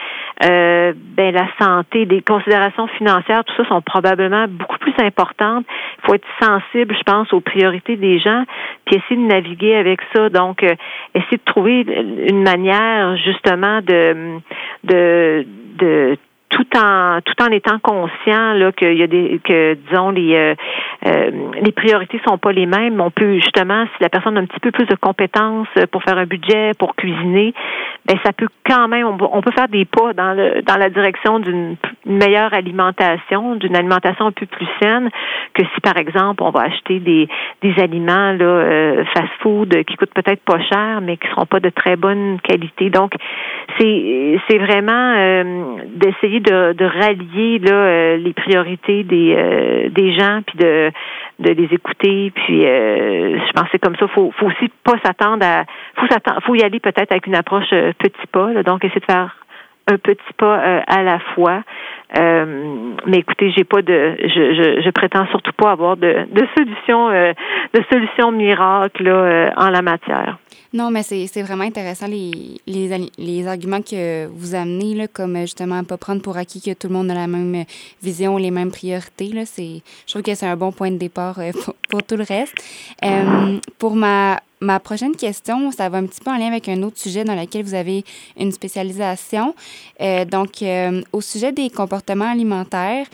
euh, 0.42 0.94
ben 0.96 1.34
la 1.34 1.48
santé, 1.60 2.06
des 2.06 2.22
considérations 2.22 2.86
financières, 2.86 3.44
tout 3.44 3.52
ça 3.58 3.68
sont 3.68 3.82
probablement 3.82 4.46
beaucoup 4.48 4.78
plus 4.78 4.94
importantes. 5.00 5.66
Il 5.98 6.06
faut 6.06 6.14
être 6.14 6.28
sensible, 6.40 6.96
je 6.96 7.02
pense, 7.02 7.30
aux 7.34 7.40
priorités 7.40 7.96
des 7.96 8.18
gens, 8.18 8.42
puis 8.86 8.96
essayer 8.96 9.20
de 9.20 9.26
naviguer 9.26 9.76
avec 9.76 10.00
ça. 10.14 10.30
Donc, 10.30 10.62
euh, 10.62 10.74
essayer 11.14 11.36
de 11.36 11.44
trouver 11.52 11.84
une 12.26 12.42
manière 12.42 13.18
justement 13.18 13.82
de 13.82 14.38
de 14.84 15.46
de 15.78 16.16
tout 16.48 16.66
en 16.76 17.20
tout 17.24 17.42
en 17.42 17.50
étant 17.50 17.78
conscient 17.80 18.52
là 18.54 18.70
qu'il 18.72 18.96
y 18.96 19.02
a 19.02 19.06
des 19.06 19.40
que 19.42 19.74
disons 19.88 20.10
les 20.10 20.34
euh, 20.34 20.54
euh, 21.06 21.30
les 21.62 21.72
priorités 21.72 22.20
sont 22.26 22.38
pas 22.38 22.52
les 22.52 22.66
mêmes. 22.66 23.00
On 23.00 23.10
peut 23.10 23.34
justement 23.34 23.84
si 23.84 24.02
la 24.02 24.08
personne 24.08 24.36
a 24.36 24.40
un 24.40 24.46
petit 24.46 24.60
peu 24.60 24.70
plus 24.70 24.86
de 24.86 24.94
compétences 24.94 25.68
pour 25.90 26.02
faire 26.02 26.18
un 26.18 26.26
budget, 26.26 26.72
pour 26.78 26.94
cuisiner, 26.94 27.52
ben 28.06 28.16
ça 28.24 28.32
peut 28.32 28.48
quand 28.68 28.88
même 28.88 29.06
on, 29.06 29.42
peut 29.42 29.50
faire 29.52 29.68
des 29.68 29.84
pas 29.84 30.12
dans 30.12 30.34
le 30.34 30.62
dans 30.62 30.76
la 30.76 30.88
direction 30.88 31.40
d'une 31.40 31.76
meilleure 32.04 32.54
alimentation, 32.54 33.56
d'une 33.56 33.76
alimentation 33.76 34.26
un 34.26 34.32
peu 34.32 34.46
plus 34.46 34.68
saine 34.80 35.10
que 35.54 35.62
si 35.74 35.80
par 35.80 35.96
exemple 35.96 36.42
on 36.42 36.50
va 36.50 36.62
acheter 36.62 37.00
des 37.00 37.28
des 37.62 37.74
aliments 37.82 38.32
là 38.32 38.44
euh, 38.44 39.04
fast-food 39.14 39.84
qui 39.84 39.96
coûtent 39.96 40.14
peut-être 40.14 40.42
pas 40.44 40.60
cher 40.60 41.00
mais 41.02 41.16
qui 41.16 41.28
seront 41.28 41.46
pas 41.46 41.60
de 41.60 41.70
très 41.70 41.96
bonne 41.96 42.38
qualité. 42.40 42.90
Donc 42.90 43.12
c'est 43.78 44.38
c'est 44.48 44.58
vraiment 44.58 45.14
euh, 45.16 45.64
d'essayer 45.86 46.35
de, 46.40 46.72
de 46.72 46.84
rallier 46.84 47.58
là 47.58 47.72
euh, 47.72 48.16
les 48.16 48.32
priorités 48.32 49.04
des 49.04 49.34
euh, 49.36 49.88
des 49.90 50.12
gens 50.12 50.40
puis 50.46 50.58
de 50.58 50.90
de 51.38 51.50
les 51.50 51.68
écouter 51.72 52.32
puis 52.34 52.62
je 52.62 53.52
pense 53.52 53.68
que 53.70 53.78
comme 53.78 53.96
ça. 53.96 54.08
Faut 54.08 54.32
faut 54.38 54.46
aussi 54.46 54.70
pas 54.84 54.98
s'attendre 55.04 55.44
à 55.44 55.64
faut 55.96 56.06
s'attendre 56.06 56.40
faut 56.42 56.54
y 56.54 56.62
aller 56.62 56.80
peut-être 56.80 57.12
avec 57.12 57.26
une 57.26 57.34
approche 57.34 57.70
petit 57.70 58.26
pas 58.32 58.52
là, 58.52 58.62
donc 58.62 58.84
essayer 58.84 59.00
de 59.00 59.04
faire 59.04 59.36
un 59.86 59.98
petit 59.98 60.32
pas 60.36 60.82
à 60.86 61.02
la 61.02 61.18
fois. 61.34 61.62
mais 62.14 63.18
écoutez, 63.18 63.52
j'ai 63.56 63.64
pas 63.64 63.82
de, 63.82 64.16
je, 64.22 64.82
je, 64.84 64.90
prétends 64.90 65.26
surtout 65.28 65.52
pas 65.52 65.70
avoir 65.70 65.96
de, 65.96 66.26
de 66.30 66.46
solution, 66.56 67.10
de 67.10 67.84
solution 67.90 68.32
miracle 68.32 69.08
en 69.56 69.70
la 69.70 69.82
matière. 69.82 70.38
Non, 70.76 70.90
mais 70.90 71.02
c'est 71.02 71.42
vraiment 71.42 71.64
intéressant 71.64 72.06
les, 72.06 72.60
les, 72.66 73.10
les, 73.16 73.46
arguments 73.46 73.80
que 73.80 74.26
vous 74.26 74.54
amenez, 74.54 74.94
là, 74.94 75.08
comme 75.08 75.38
justement 75.38 75.82
pas 75.84 75.96
prendre 75.96 76.20
pour 76.20 76.36
acquis 76.36 76.60
que 76.60 76.74
tout 76.74 76.88
le 76.88 76.94
monde 76.94 77.10
a 77.10 77.14
la 77.14 77.26
même 77.26 77.64
vision, 78.02 78.36
les 78.36 78.50
mêmes 78.50 78.70
priorités. 78.70 79.28
Là, 79.28 79.44
je 79.56 79.80
trouve 80.06 80.22
que 80.22 80.34
c'est 80.34 80.46
un 80.46 80.56
bon 80.56 80.72
point 80.72 80.90
de 80.90 80.98
départ 80.98 81.38
euh, 81.38 81.52
pour, 81.88 82.02
tout 82.02 82.16
le 82.16 82.24
reste. 82.24 82.54
Euh, 83.04 83.58
pour 83.78 83.96
ma 83.96 84.40
Ma 84.60 84.80
prochaine 84.80 85.14
question, 85.14 85.70
ça 85.70 85.90
va 85.90 85.98
un 85.98 86.06
petit 86.06 86.20
peu 86.20 86.30
en 86.30 86.38
lien 86.38 86.46
avec 86.46 86.66
un 86.70 86.82
autre 86.82 86.98
sujet 86.98 87.24
dans 87.24 87.34
lequel 87.34 87.62
vous 87.62 87.74
avez 87.74 88.04
une 88.38 88.52
spécialisation. 88.52 89.54
Euh, 90.00 90.24
donc, 90.24 90.62
euh, 90.62 91.02
au 91.12 91.20
sujet 91.20 91.52
des 91.52 91.68
comportements 91.68 92.30
alimentaires, 92.30 93.06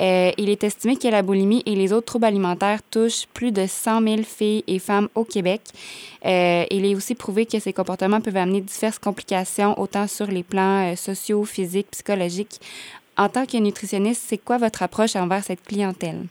euh, 0.00 0.32
il 0.36 0.48
est 0.50 0.64
estimé 0.64 0.96
que 0.96 1.06
la 1.06 1.22
boulimie 1.22 1.62
et 1.66 1.76
les 1.76 1.92
autres 1.92 2.06
troubles 2.06 2.24
alimentaires 2.24 2.80
touchent 2.90 3.26
plus 3.32 3.52
de 3.52 3.66
100 3.68 4.02
000 4.02 4.22
filles 4.24 4.64
et 4.66 4.80
femmes 4.80 5.08
au 5.14 5.22
Québec. 5.22 5.60
il 6.24 6.84
est 6.84 6.96
aussi 6.96 7.14
prouvé 7.14 7.46
que 7.46 7.60
ces 7.60 7.72
comportements 7.72 8.20
peuvent 8.20 8.36
amener 8.36 8.60
diverses 8.60 8.98
complications, 8.98 9.78
autant 9.80 10.08
sur 10.08 10.26
les 10.26 10.42
plans 10.42 10.96
sociaux, 10.96 11.44
physiques, 11.44 11.92
psychologiques. 11.92 12.60
En 13.16 13.28
tant 13.28 13.46
que 13.46 13.56
nutritionniste, 13.56 14.24
c'est 14.26 14.38
quoi 14.38 14.58
votre 14.58 14.82
approche 14.82 15.14
envers 15.14 15.44
cette 15.44 15.62
clientèle? 15.62 16.26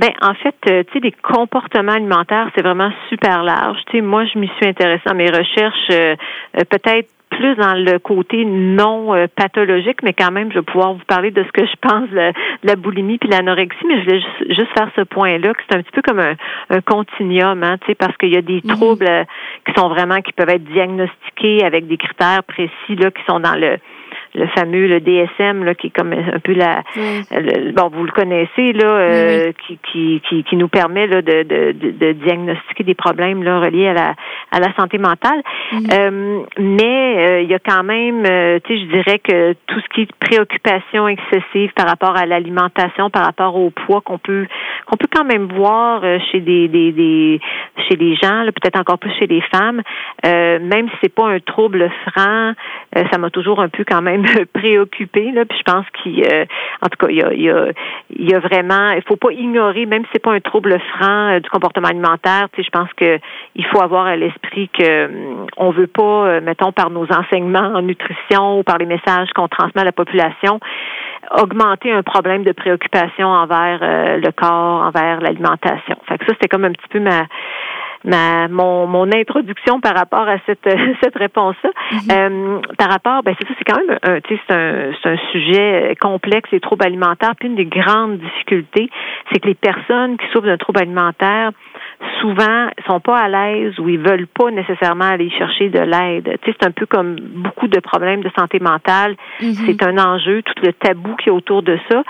Ben 0.00 0.12
en 0.22 0.32
fait, 0.32 0.56
euh, 0.66 0.82
tu 0.84 0.94
sais, 0.94 1.00
les 1.00 1.12
comportements 1.12 1.92
alimentaires, 1.92 2.48
c'est 2.54 2.62
vraiment 2.62 2.90
super 3.10 3.42
large. 3.42 3.76
Tu 3.90 3.98
sais, 3.98 4.00
moi, 4.00 4.24
je 4.24 4.38
m'y 4.38 4.48
suis 4.56 4.66
intéressée 4.66 5.02
dans 5.04 5.14
mes 5.14 5.30
recherches, 5.30 5.90
euh, 5.90 6.16
euh, 6.56 6.64
peut-être 6.70 7.10
plus 7.28 7.54
dans 7.56 7.74
le 7.74 7.98
côté 7.98 8.44
non 8.46 9.14
pathologique, 9.36 10.02
mais 10.02 10.14
quand 10.14 10.32
même, 10.32 10.50
je 10.50 10.58
vais 10.58 10.64
pouvoir 10.64 10.94
vous 10.94 11.04
parler 11.06 11.30
de 11.30 11.44
ce 11.44 11.52
que 11.52 11.64
je 11.64 11.76
pense 11.80 12.08
de 12.08 12.32
la, 12.64 12.76
boulimie 12.76 13.18
puis 13.18 13.28
l'anorexie, 13.28 13.86
mais 13.86 14.00
je 14.00 14.04
voulais 14.04 14.22
juste, 14.48 14.72
faire 14.76 14.90
ce 14.96 15.02
point-là, 15.02 15.54
que 15.54 15.62
c'est 15.68 15.76
un 15.76 15.82
petit 15.82 15.92
peu 15.92 16.02
comme 16.02 16.18
un, 16.18 16.34
un 16.70 16.80
continuum, 16.80 17.62
hein, 17.62 17.76
tu 17.82 17.86
sais, 17.86 17.94
parce 17.94 18.16
qu'il 18.16 18.30
y 18.30 18.36
a 18.36 18.42
des 18.42 18.60
mhm. 18.64 18.74
troubles 18.74 19.26
qui 19.64 19.72
sont 19.78 19.88
vraiment, 19.88 20.20
qui 20.22 20.32
peuvent 20.32 20.48
être 20.48 20.64
diagnostiqués 20.64 21.62
avec 21.64 21.86
des 21.86 21.98
critères 21.98 22.42
précis, 22.42 22.96
là, 22.96 23.12
qui 23.12 23.22
sont 23.28 23.38
dans 23.38 23.54
le 23.54 23.78
le 24.34 24.46
fameux 24.48 24.86
le 24.86 25.00
DSM 25.00 25.64
là, 25.64 25.74
qui 25.74 25.88
est 25.88 25.90
comme 25.90 26.12
un 26.12 26.38
peu 26.38 26.52
la 26.54 26.82
bon 27.74 27.88
vous 27.92 28.04
le 28.04 28.12
connaissez 28.12 28.72
là 28.72 28.86
euh, 28.86 29.52
qui, 29.66 29.78
qui, 29.90 30.22
qui, 30.28 30.44
qui 30.44 30.56
nous 30.56 30.68
permet 30.68 31.06
là, 31.06 31.22
de, 31.22 31.42
de, 31.42 31.72
de, 31.72 32.12
diagnostiquer 32.12 32.84
des 32.84 32.94
problèmes 32.94 33.42
là, 33.42 33.60
reliés 33.60 33.88
à 33.88 33.94
la 33.94 34.14
à 34.50 34.60
la 34.60 34.74
santé 34.74 34.98
mentale. 34.98 35.42
Euh, 35.72 36.42
mais 36.58 37.16
euh, 37.18 37.42
il 37.42 37.50
y 37.50 37.54
a 37.54 37.58
quand 37.58 37.82
même 37.82 38.22
tu 38.64 38.74
sais 38.74 38.80
je 38.80 38.86
dirais 38.86 39.18
que 39.18 39.52
tout 39.66 39.80
ce 39.80 39.88
qui 39.94 40.02
est 40.02 40.12
préoccupation 40.18 41.08
excessive 41.08 41.72
par 41.74 41.86
rapport 41.86 42.16
à 42.16 42.26
l'alimentation 42.26 43.10
par 43.10 43.24
rapport 43.24 43.56
au 43.56 43.70
poids 43.70 44.00
qu'on 44.00 44.18
peut 44.18 44.46
qu'on 44.86 44.96
peut 44.96 45.08
quand 45.12 45.24
même 45.24 45.46
voir 45.46 46.02
chez 46.30 46.40
des, 46.40 46.68
des, 46.68 46.92
des 46.92 47.40
chez 47.88 47.96
les 47.96 48.16
gens 48.16 48.44
peut-être 48.46 48.78
encore 48.78 48.98
plus 48.98 49.12
chez 49.18 49.26
les 49.26 49.42
femmes 49.52 49.82
même 50.24 50.88
si 50.88 50.96
c'est 51.02 51.14
pas 51.14 51.28
un 51.28 51.40
trouble 51.40 51.90
franc 52.06 52.52
ça 53.10 53.18
m'a 53.18 53.30
toujours 53.30 53.60
un 53.60 53.68
peu 53.68 53.84
quand 53.88 54.02
même 54.02 54.24
préoccupé 54.52 55.30
là 55.32 55.44
puis 55.44 55.58
je 55.58 55.72
pense 55.72 55.86
qu'il 56.02 56.24
euh, 56.24 56.44
en 56.82 56.88
tout 56.88 57.06
cas 57.06 57.10
il 57.10 57.16
y 57.16 57.22
a, 57.22 57.32
il 57.32 57.42
y 57.42 57.50
a, 57.50 57.72
y 58.10 58.34
a 58.34 58.40
vraiment 58.40 58.90
il 58.90 59.02
faut 59.06 59.16
pas 59.16 59.32
ignorer 59.32 59.86
même 59.86 60.02
si 60.04 60.10
c'est 60.12 60.22
pas 60.22 60.32
un 60.32 60.40
trouble 60.40 60.78
franc 60.94 61.34
euh, 61.34 61.40
du 61.40 61.48
comportement 61.48 61.88
alimentaire 61.88 62.48
tu 62.52 62.62
sais 62.62 62.66
je 62.66 62.78
pense 62.78 62.92
que 62.94 63.18
il 63.54 63.64
faut 63.66 63.80
avoir 63.80 64.06
à 64.06 64.16
l'esprit 64.16 64.39
que 64.50 65.06
hum, 65.06 65.46
on 65.56 65.70
veut 65.70 65.86
pas 65.86 66.02
euh, 66.02 66.40
mettons 66.40 66.72
par 66.72 66.90
nos 66.90 67.06
enseignements 67.12 67.72
en 67.74 67.82
nutrition 67.82 68.58
ou 68.58 68.62
par 68.62 68.78
les 68.78 68.86
messages 68.86 69.30
qu'on 69.34 69.48
transmet 69.48 69.82
à 69.82 69.84
la 69.84 69.92
population 69.92 70.60
augmenter 71.36 71.92
un 71.92 72.02
problème 72.02 72.44
de 72.44 72.52
préoccupation 72.52 73.28
envers 73.28 73.80
le 73.80 74.30
corps 74.32 74.82
envers 74.82 75.20
l'alimentation 75.20 75.96
fait 76.08 76.18
que 76.18 76.26
ça 76.26 76.32
c'était 76.32 76.48
comme 76.48 76.64
un 76.64 76.72
petit 76.72 76.88
peu 76.88 77.00
ma 77.00 77.26
ma 78.04 78.48
mon, 78.48 78.86
mon 78.86 79.12
introduction 79.12 79.80
par 79.80 79.94
rapport 79.94 80.28
à 80.28 80.36
cette 80.46 80.68
cette 81.02 81.16
réponse-là. 81.16 81.70
Mm-hmm. 81.92 82.12
euh, 82.12 82.60
par 82.78 82.88
rapport, 82.88 83.22
ben 83.22 83.34
c'est 83.38 83.46
ça, 83.46 83.54
c'est 83.58 83.64
quand 83.64 83.78
même 83.78 83.98
un, 84.02 84.20
tu 84.20 84.34
sais, 84.34 84.40
c'est 84.48 84.54
un, 84.54 84.92
c'est 85.02 85.08
un 85.10 85.18
sujet 85.32 85.96
complexe, 86.00 86.50
les 86.52 86.60
troubles 86.60 86.86
alimentaires. 86.86 87.34
Puis 87.38 87.48
une 87.48 87.56
des 87.56 87.66
grandes 87.66 88.18
difficultés, 88.18 88.90
c'est 89.30 89.40
que 89.40 89.48
les 89.48 89.54
personnes 89.54 90.16
qui 90.16 90.26
souffrent 90.32 90.46
d'un 90.46 90.56
trouble 90.56 90.80
alimentaire 90.80 91.50
souvent 92.20 92.68
sont 92.86 93.00
pas 93.00 93.18
à 93.18 93.28
l'aise 93.28 93.78
ou 93.78 93.88
ils 93.88 93.98
veulent 93.98 94.26
pas 94.26 94.50
nécessairement 94.50 95.04
aller 95.04 95.30
chercher 95.30 95.68
de 95.68 95.80
l'aide. 95.80 96.38
Tu 96.42 96.50
sais, 96.50 96.56
c'est 96.60 96.66
un 96.66 96.70
peu 96.70 96.86
comme 96.86 97.16
beaucoup 97.16 97.68
de 97.68 97.80
problèmes 97.80 98.22
de 98.22 98.30
santé 98.38 98.58
mentale. 98.58 99.16
Mm-hmm. 99.40 99.66
C'est 99.66 99.82
un 99.82 99.98
enjeu, 99.98 100.42
tout 100.42 100.54
le 100.62 100.72
tabou 100.72 101.14
qui 101.16 101.28
est 101.28 101.32
autour 101.32 101.62
de 101.62 101.78
ça. 101.90 102.02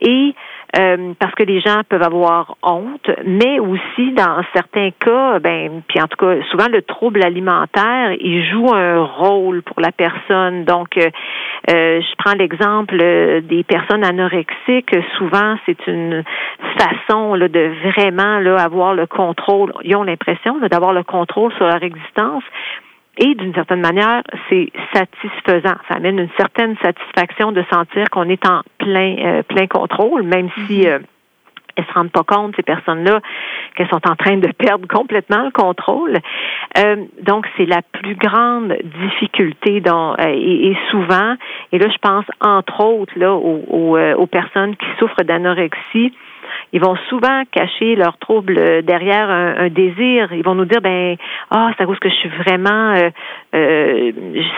Et 0.00 0.34
euh, 0.78 1.12
parce 1.18 1.34
que 1.34 1.44
les 1.44 1.60
gens 1.60 1.82
peuvent 1.88 2.02
avoir 2.02 2.56
honte, 2.62 3.10
mais 3.24 3.60
aussi 3.60 4.12
dans 4.12 4.42
certains 4.52 4.90
cas, 4.98 5.38
ben, 5.38 5.82
puis 5.86 6.00
en 6.00 6.06
tout 6.06 6.16
cas, 6.16 6.42
souvent 6.50 6.66
le 6.68 6.82
trouble 6.82 7.24
alimentaire, 7.24 8.12
il 8.18 8.44
joue 8.50 8.72
un 8.74 9.04
rôle 9.04 9.62
pour 9.62 9.80
la 9.80 9.92
personne. 9.92 10.64
Donc, 10.64 10.96
euh, 10.96 11.10
euh 11.70 12.00
je 12.00 12.14
prends 12.18 12.34
l'exemple 12.34 12.96
des 13.42 13.64
personnes 13.64 14.04
anorexiques. 14.04 14.94
Souvent, 15.18 15.56
c'est 15.66 15.86
une 15.86 16.24
façon 16.78 17.34
là, 17.34 17.48
de 17.48 17.70
vraiment 17.90 18.38
là, 18.40 18.56
avoir 18.56 18.94
le 18.94 19.06
contrôle. 19.06 19.72
Ils 19.84 19.96
ont 19.96 20.02
l'impression 20.02 20.58
d'avoir 20.70 20.92
le 20.92 21.04
contrôle 21.04 21.52
sur 21.54 21.66
leur 21.66 21.82
existence. 21.82 22.42
Et 23.18 23.34
d'une 23.34 23.54
certaine 23.54 23.80
manière, 23.80 24.22
c'est 24.48 24.70
satisfaisant. 24.92 25.76
Ça 25.88 25.96
amène 25.96 26.18
une 26.18 26.30
certaine 26.36 26.76
satisfaction 26.82 27.52
de 27.52 27.62
sentir 27.72 28.10
qu'on 28.10 28.28
est 28.28 28.44
en 28.46 28.62
plein 28.78 29.16
euh, 29.18 29.42
plein 29.42 29.66
contrôle, 29.66 30.24
même 30.24 30.48
si 30.66 30.80
mhm. 30.80 30.86
euh, 30.86 30.98
elles 31.76 31.84
se 31.86 31.92
rendent 31.92 32.10
pas 32.10 32.24
compte 32.24 32.54
ces 32.56 32.62
personnes-là 32.62 33.20
qu'elles 33.76 33.88
sont 33.88 34.08
en 34.08 34.16
train 34.16 34.36
de 34.36 34.48
perdre 34.52 34.86
complètement 34.88 35.44
le 35.44 35.50
contrôle. 35.50 36.18
Euh, 36.78 36.96
donc 37.22 37.46
c'est 37.56 37.66
la 37.66 37.82
plus 37.82 38.14
grande 38.16 38.76
difficulté 39.02 39.80
dont, 39.80 40.14
et, 40.18 40.76
souvent 40.90 41.34
et 41.72 41.78
là 41.78 41.88
je 41.88 41.98
pense 41.98 42.24
entre 42.40 42.80
autres 42.80 43.12
là 43.16 43.34
aux, 43.34 43.96
aux 43.96 44.26
personnes 44.26 44.76
qui 44.76 44.86
souffrent 44.98 45.24
d'anorexie 45.24 46.12
ils 46.74 46.80
vont 46.80 46.96
souvent 47.08 47.44
cacher 47.52 47.94
leurs 47.94 48.18
troubles 48.18 48.82
derrière 48.82 49.30
un, 49.30 49.68
désir. 49.68 50.32
Ils 50.32 50.44
vont 50.44 50.56
nous 50.56 50.64
dire 50.64 50.80
ben 50.80 51.16
ah 51.50 51.70
c'est 51.76 51.84
à 51.84 51.86
cause 51.86 52.00
que 52.00 52.08
je 52.08 52.14
suis 52.16 52.28
vraiment 52.28 52.94
euh, 52.96 53.10
euh, 53.54 54.12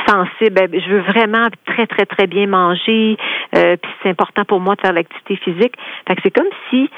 sensible, 0.08 0.54
ben, 0.54 0.68
je 0.72 0.88
veux 0.88 1.02
vraiment 1.02 1.46
très 1.66 1.86
très 1.86 2.06
très 2.06 2.26
bien 2.26 2.46
manger, 2.46 3.18
euh, 3.54 3.76
puis 3.76 3.92
c'est 4.02 4.08
important 4.08 4.46
pour 4.46 4.60
moi 4.60 4.76
de 4.76 4.80
faire 4.80 4.94
l'activité 4.94 5.36
physique. 5.36 5.74
Fait 6.08 6.16
que 6.16 6.22
c'est 6.24 6.30
comme 6.30 6.48
si 6.70 6.88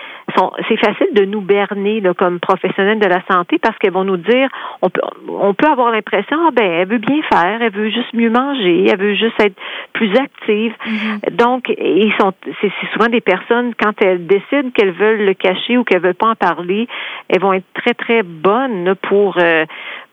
c'est 0.68 0.76
facile 0.76 1.08
de 1.14 1.24
nous 1.24 1.40
berner 1.40 2.00
là, 2.00 2.14
comme 2.14 2.38
professionnels 2.40 2.98
de 2.98 3.06
la 3.06 3.22
santé 3.30 3.58
parce 3.58 3.76
qu'elles 3.78 3.92
vont 3.92 4.04
nous 4.04 4.16
dire 4.16 4.48
on 4.82 4.90
peut 4.90 5.00
on 5.28 5.54
peut 5.54 5.66
avoir 5.66 5.90
l'impression 5.90 6.36
ah, 6.46 6.50
ben 6.52 6.70
elle 6.70 6.88
veut 6.88 6.98
bien 6.98 7.22
faire, 7.22 7.62
elle 7.62 7.72
veut 7.72 7.90
juste 7.90 8.12
mieux 8.14 8.30
manger, 8.30 8.86
elle 8.90 8.98
veut 8.98 9.14
juste 9.14 9.40
être 9.40 9.56
plus 9.92 10.14
active. 10.16 10.72
Mm-hmm. 10.86 11.36
Donc 11.36 11.68
ils 11.68 12.12
sont 12.20 12.32
c'est 12.60 12.72
souvent 12.92 13.08
des 13.08 13.20
personnes 13.20 13.74
quand 13.80 14.00
elles 14.02 14.26
décident 14.26 14.70
qu'elles 14.74 14.92
veulent 14.92 15.24
le 15.24 15.34
cacher 15.34 15.78
ou 15.78 15.84
qu'elles 15.84 16.02
veulent 16.02 16.14
pas 16.14 16.30
en 16.30 16.34
parler, 16.34 16.88
elles 17.28 17.40
vont 17.40 17.52
être 17.52 17.66
très 17.74 17.94
très 17.94 18.22
bonnes 18.22 18.94
pour 19.08 19.36
euh, 19.38 19.64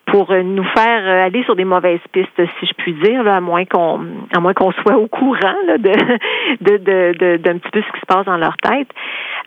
pour 0.05 0.33
nous 0.33 0.63
faire 0.75 1.25
aller 1.25 1.43
sur 1.43 1.55
des 1.55 1.65
mauvaises 1.65 1.99
pistes, 2.11 2.41
si 2.59 2.65
je 2.65 2.73
puis 2.77 2.93
dire, 2.93 3.23
là, 3.23 3.37
à 3.37 3.41
moins 3.41 3.65
qu'on 3.65 3.99
à 4.35 4.39
moins 4.39 4.53
qu'on 4.53 4.71
soit 4.71 4.97
au 4.97 5.07
courant 5.07 5.55
là, 5.67 5.77
de, 5.77 5.91
de, 6.61 7.17
de, 7.17 7.37
d'un 7.37 7.57
petit 7.57 7.71
peu 7.71 7.81
ce 7.81 7.91
qui 7.93 7.99
se 7.99 8.05
passe 8.05 8.25
dans 8.25 8.37
leur 8.37 8.55
tête. 8.57 8.87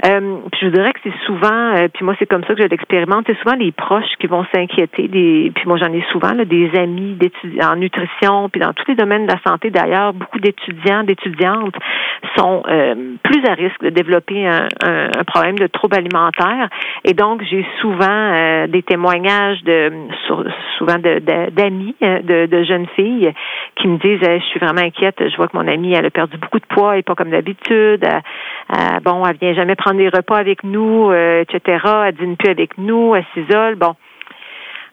Euh, 0.06 0.36
puis 0.52 0.60
je 0.60 0.66
vous 0.66 0.72
dirais 0.72 0.92
que 0.92 1.00
c'est 1.02 1.26
souvent, 1.26 1.74
euh, 1.74 1.88
puis 1.92 2.04
moi 2.04 2.14
c'est 2.18 2.26
comme 2.26 2.44
ça 2.44 2.54
que 2.54 2.62
je 2.62 2.68
l'expérimente, 2.68 3.24
c'est 3.26 3.38
souvent 3.38 3.56
les 3.56 3.72
proches 3.72 4.16
qui 4.20 4.28
vont 4.28 4.44
s'inquiéter. 4.54 5.08
Puis 5.08 5.66
moi 5.66 5.76
j'en 5.76 5.92
ai 5.92 6.04
souvent 6.12 6.32
là, 6.34 6.44
des 6.44 6.70
amis 6.76 7.14
d'étudiants 7.14 7.72
en 7.72 7.76
nutrition, 7.76 8.48
puis 8.48 8.60
dans 8.60 8.72
tous 8.72 8.86
les 8.88 8.94
domaines 8.94 9.26
de 9.26 9.32
la 9.32 9.40
santé 9.44 9.70
d'ailleurs, 9.70 10.12
beaucoup 10.12 10.38
d'étudiants, 10.38 11.02
d'étudiantes 11.02 11.74
sont 12.36 12.62
euh, 12.68 12.94
plus 13.22 13.44
à 13.46 13.54
risque 13.54 13.82
de 13.82 13.90
développer 13.90 14.46
un, 14.46 14.68
un, 14.84 15.24
problème 15.24 15.58
de 15.58 15.66
trouble 15.66 15.96
alimentaire. 15.96 16.68
Et 17.04 17.14
donc 17.14 17.42
j'ai 17.50 17.66
souvent 17.80 18.66
des 18.68 18.82
témoignages 18.82 19.62
de 19.64 19.92
souvent 20.78 20.98
d'amis, 20.98 21.94
de, 22.00 22.46
de, 22.46 22.62
jeunes 22.64 22.86
filles 22.96 23.32
qui 23.76 23.88
me 23.88 23.98
disent 23.98 24.20
je 24.22 24.44
suis 24.46 24.60
vraiment 24.60 24.82
inquiète, 24.82 25.16
je 25.18 25.36
vois 25.36 25.48
que 25.48 25.56
mon 25.56 25.66
amie 25.66 25.94
elle 25.94 26.06
a 26.06 26.10
perdu 26.10 26.36
beaucoup 26.38 26.58
de 26.58 26.66
poids 26.66 26.96
et 26.96 27.02
pas 27.02 27.14
comme 27.14 27.30
d'habitude. 27.30 28.06
bon, 29.04 29.24
elle 29.26 29.36
vient 29.36 29.54
jamais 29.54 29.76
prendre 29.76 29.98
des 29.98 30.08
repas 30.08 30.36
avec 30.36 30.64
nous, 30.64 31.10
euh, 31.10 31.42
etc. 31.42 31.78
Elle 32.06 32.14
dîne 32.14 32.36
plus 32.36 32.50
avec 32.50 32.78
nous, 32.78 33.14
elle 33.14 33.24
s'isole. 33.34 33.76
Bon. 33.76 33.94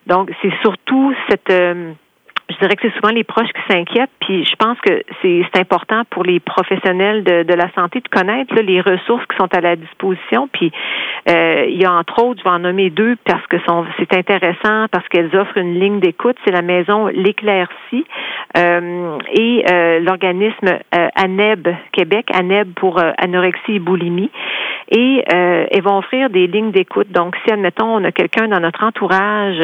Donc, 0.08 0.32
c'est 0.42 0.54
surtout 0.62 1.14
cette 1.30 1.50
euh, 1.52 1.92
je 2.50 2.56
dirais 2.58 2.76
que 2.76 2.88
c'est 2.88 2.96
souvent 2.96 3.14
les 3.14 3.24
proches 3.24 3.52
qui 3.52 3.74
s'inquiètent, 3.74 4.12
puis 4.20 4.46
je 4.46 4.56
pense 4.56 4.80
que 4.82 5.02
c'est 5.22 5.60
important 5.60 6.04
pour 6.10 6.24
les 6.24 6.40
professionnels 6.40 7.24
de, 7.24 7.44
de 7.44 7.54
la 7.54 7.72
santé 7.74 8.02
de 8.02 8.08
connaître 8.08 8.54
les 8.56 8.82
ressources 8.82 9.26
qui 9.26 9.36
sont 9.38 9.54
à 9.54 9.62
la 9.62 9.76
disposition. 9.76 10.48
Puis 10.52 10.72
euh, 11.30 11.66
il 11.68 11.82
y 11.82 11.86
a 11.86 11.94
entre 11.94 12.24
autres, 12.24 12.40
je 12.40 12.44
vais 12.44 12.56
en 12.56 12.60
nommer 12.60 12.90
deux 12.90 13.16
parce 13.26 13.46
que 13.48 13.58
c'est 13.98 14.14
intéressant, 14.14 14.88
parce 14.92 15.08
qu'elles 15.10 15.36
offrent 15.36 15.58
une 15.58 15.80
ligne 15.80 16.00
d'écoute. 16.00 16.38
C'est 16.46 16.52
la 16.52 16.62
maison 16.62 17.08
L'Éclaircie 17.08 18.06
euh, 18.58 19.18
et 19.34 19.66
euh, 19.70 20.00
l'organisme 20.00 20.68
euh, 20.68 21.08
ANEB 21.16 21.68
Québec, 21.92 22.28
ANEB 22.34 22.74
pour 22.76 23.02
anorexie 23.18 23.76
et 23.76 23.80
boulimie. 23.80 24.32
Et 24.92 25.24
elles 25.28 25.82
vont 25.82 25.98
offrir 25.98 26.30
des 26.30 26.46
lignes 26.46 26.70
d'écoute. 26.70 27.12
Donc, 27.12 27.36
si, 27.44 27.52
admettons, 27.52 27.88
on 27.88 28.04
a 28.04 28.12
quelqu'un 28.12 28.48
dans 28.48 28.60
notre 28.60 28.84
entourage, 28.84 29.58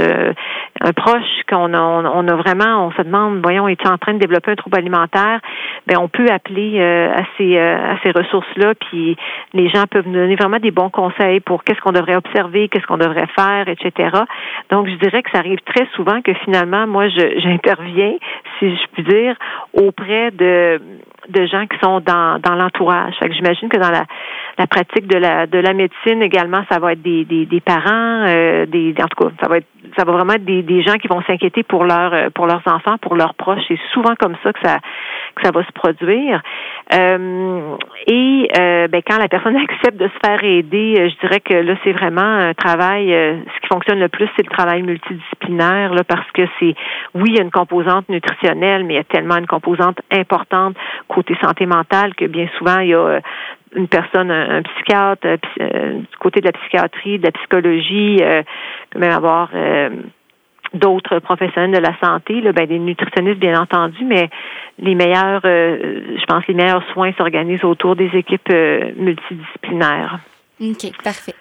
un 0.82 0.94
proche 0.94 1.44
qu'on 1.48 1.76
a, 1.76 1.80
on 1.80 2.28
a 2.28 2.36
vraiment 2.38 2.71
on 2.78 2.92
se 2.92 3.02
demande, 3.02 3.42
voyons, 3.42 3.68
est-il 3.68 3.88
en 3.88 3.98
train 3.98 4.14
de 4.14 4.20
développer 4.20 4.52
un 4.52 4.56
trouble 4.56 4.78
alimentaire? 4.78 5.40
Ben, 5.88 5.98
on 6.00 6.08
peut 6.08 6.28
appeler 6.30 6.80
euh, 6.80 7.14
à 7.14 7.24
ces, 7.38 7.58
euh, 7.58 7.96
ces 8.04 8.12
ressources-là, 8.12 8.74
puis 8.76 9.16
les 9.54 9.70
gens 9.70 9.86
peuvent 9.90 10.08
nous 10.08 10.14
donner 10.14 10.36
vraiment 10.36 10.60
des 10.60 10.72
bons 10.72 10.90
conseils 10.90 11.40
pour 11.40 11.64
qu'est-ce 11.64 11.80
qu'on 11.82 11.92
devrait 11.92 12.16
observer, 12.16 12.68
qu'est-ce 12.68 12.86
qu'on 12.86 12.98
devrait 12.98 13.28
faire, 13.36 13.68
etc. 13.68 14.10
Donc, 14.70 14.88
je 14.88 14.96
dirais 14.96 15.24
que 15.24 15.32
ça 15.32 15.40
arrive 15.40 15.60
très 15.66 15.88
souvent 15.96 16.22
que 16.22 16.34
finalement, 16.46 16.88
moi, 16.88 17.08
j'interviens, 17.38 18.14
si 18.60 18.76
je 18.76 18.88
puis 18.94 19.04
dire, 19.04 19.36
auprès 19.74 20.32
de 20.32 20.80
de 21.30 21.46
gens 21.46 21.68
qui 21.68 21.78
sont 21.84 22.00
dans, 22.00 22.40
dans 22.40 22.56
l'entourage. 22.56 23.14
Fait 23.20 23.30
que 23.30 23.36
j'imagine 23.36 23.70
que 23.70 23.78
dans 23.78 23.92
la, 23.92 24.06
la 24.58 24.68
pratique 24.68 25.08
de 25.08 25.18
la 25.18 25.48
de 25.48 25.58
la 25.60 25.74
médecine 25.74 26.22
également, 26.22 26.64
ça 26.72 26.80
va 26.80 26.94
être 26.94 27.02
des, 27.02 27.26
des, 27.26 27.62
parents, 27.62 28.26
euh, 28.28 28.66
des 28.66 28.94
en 29.02 29.08
tout 29.08 29.24
cas, 29.24 29.32
ça 29.42 29.50
va 29.50 29.58
être 29.58 29.68
ça 29.98 30.06
va 30.06 30.14
vraiment 30.14 30.34
être 30.34 30.46
des, 30.46 30.62
des 30.62 30.84
gens 30.84 30.96
qui 30.96 31.08
vont 31.08 31.22
s'inquiéter 31.24 31.64
pour 31.64 31.86
leur 31.86 32.32
pour 32.32 32.48
leurs 32.48 32.62
enfants, 32.66 32.98
pour 33.02 33.16
leurs 33.16 33.34
proches. 33.34 33.64
C'est 33.68 33.80
souvent 33.94 34.16
comme 34.20 34.36
ça 34.44 34.54
que 34.54 34.60
ça 34.64 34.78
que 35.36 35.44
ça 35.44 35.52
va 35.52 35.64
se 35.66 35.72
produire. 35.72 36.42
Euh, 36.94 37.76
et 38.08 38.48
euh, 38.58 38.88
ben, 38.88 39.02
quand 39.08 39.18
la 39.18 39.28
personne 39.28 39.56
accepte 39.70 39.98
de 39.98 40.08
se 40.08 40.28
faire 40.28 40.44
aider, 40.44 40.96
euh, 40.98 41.10
je 41.10 41.28
dirais 41.28 41.40
que 41.40 41.54
là, 41.54 41.76
c'est 41.84 41.94
vraiment 41.94 42.22
un 42.22 42.54
travail. 42.54 43.14
Euh, 43.14 43.38
ce 43.56 43.62
qui 43.62 43.68
fonctionne 43.68 44.00
le 44.00 44.10
plus, 44.10 44.28
c'est 44.36 44.46
le 44.46 44.52
travail 44.52 44.82
multidisciplinaire, 44.84 45.94
là, 45.94 46.04
parce 46.04 46.30
que 46.32 46.44
c'est 46.60 46.76
oui, 47.14 47.30
il 47.30 47.36
y 47.36 47.40
a 47.40 47.44
une 47.44 47.52
composante 47.52 48.10
nutritionnelle, 48.10 48.84
mais 48.84 48.96
il 48.96 48.98
y 48.98 49.00
a 49.00 49.04
tellement 49.04 49.38
une 49.38 49.48
composante 49.48 50.00
importante 50.12 50.76
côté 51.08 51.36
santé 51.42 51.66
mentale 51.66 52.16
que 52.16 52.26
bien 52.26 52.48
souvent 52.58 52.80
il 52.80 52.90
y 52.90 52.94
a 52.94 53.20
une 53.76 53.88
personne, 53.88 54.32
un, 54.32 54.62
psychiatre, 54.62 55.28
du 55.28 56.18
côté 56.20 56.42
de 56.42 56.46
la 56.46 56.52
psychiatrie, 56.52 57.20
de 57.20 57.26
la 57.26 57.32
psychologie, 57.32 58.18
euh, 58.22 58.44
même 58.96 59.12
avoir 59.12 59.50
d'autres 60.74 61.20
professionnels 61.20 61.72
de 61.72 61.86
la 61.86 61.98
santé, 62.00 62.42
là, 62.42 62.52
ben, 62.54 62.66
des 62.66 62.80
nutritionnistes 62.80 63.40
bien 63.40 63.60
entendu, 63.60 64.06
mais 64.06 64.30
les 64.80 64.96
meilleurs, 64.96 65.42
euh, 65.46 66.18
je 66.18 66.26
pense, 66.26 66.46
les 66.48 66.54
meilleurs 66.54 66.84
soins 66.94 67.12
s'organisent 67.18 67.64
autour 67.64 67.96
des 67.96 68.10
équipes 68.14 68.50
euh, 68.52 68.92
multidisciplinaires. 68.96 70.20
OK, 70.62 70.92
parfait. 71.04 71.34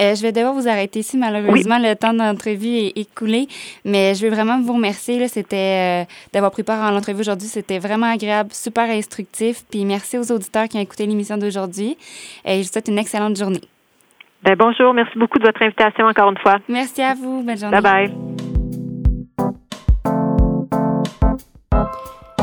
Euh, 0.00 0.14
je 0.14 0.22
vais 0.22 0.32
devoir 0.32 0.54
vous 0.54 0.68
arrêter 0.68 1.00
ici. 1.00 1.16
Malheureusement, 1.16 1.78
le 1.78 1.94
temps 1.94 2.14
d'entrevue 2.14 2.76
est 2.76 2.96
écoulé, 2.96 3.48
mais 3.84 4.14
je 4.14 4.24
veux 4.24 4.32
vraiment 4.32 4.60
vous 4.60 4.74
remercier. 4.74 5.26
C'était 5.26 6.06
d'avoir 6.32 6.52
pris 6.52 6.62
part 6.62 6.82
à 6.82 6.92
l'entrevue 6.92 7.20
aujourd'hui. 7.20 7.48
C'était 7.48 7.78
vraiment 7.78 8.12
agréable, 8.12 8.50
super 8.52 8.88
instructif. 8.88 9.64
Puis 9.68 9.84
merci 9.84 10.16
aux 10.16 10.30
auditeurs 10.30 10.68
qui 10.68 10.76
ont 10.76 10.80
écouté 10.80 11.06
l'émission 11.06 11.36
d'aujourd'hui. 11.36 11.96
Et 12.44 12.62
je 12.62 12.68
vous 12.68 12.72
souhaite 12.72 12.88
une 12.88 12.98
excellente 12.98 13.36
journée. 13.36 13.60
Ben, 14.42 14.54
bonjour, 14.56 14.94
merci 14.94 15.18
beaucoup 15.18 15.38
de 15.38 15.44
votre 15.44 15.60
invitation 15.62 16.06
encore 16.06 16.30
une 16.30 16.38
fois. 16.38 16.58
Merci 16.68 17.02
à 17.02 17.14
vous. 17.14 17.42
Bonne 17.42 17.58
journée. 17.58 17.80
Bye 17.80 18.08
bye. 18.08 18.14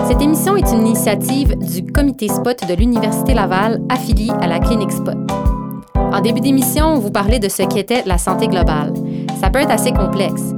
Cette 0.06 0.22
émission 0.22 0.56
est 0.56 0.72
une 0.72 0.88
initiative 0.88 1.56
du 1.58 1.92
comité 1.92 2.28
Spot 2.28 2.58
de 2.68 2.76
l'Université 2.76 3.34
Laval 3.34 3.80
affilié 3.90 4.30
à 4.42 4.48
la 4.48 4.60
clinique 4.60 4.92
Spot. 4.92 5.16
En 6.16 6.22
début 6.22 6.40
d'émission, 6.40 6.94
on 6.94 7.00
vous 7.00 7.12
parlait 7.12 7.40
de 7.40 7.50
ce 7.50 7.64
qu'était 7.64 8.04
la 8.06 8.18
santé 8.18 8.48
globale. 8.48 8.94
Ça 9.42 9.50
peut 9.50 9.60
être 9.60 9.72
assez 9.72 9.92
complexe. 9.92 10.54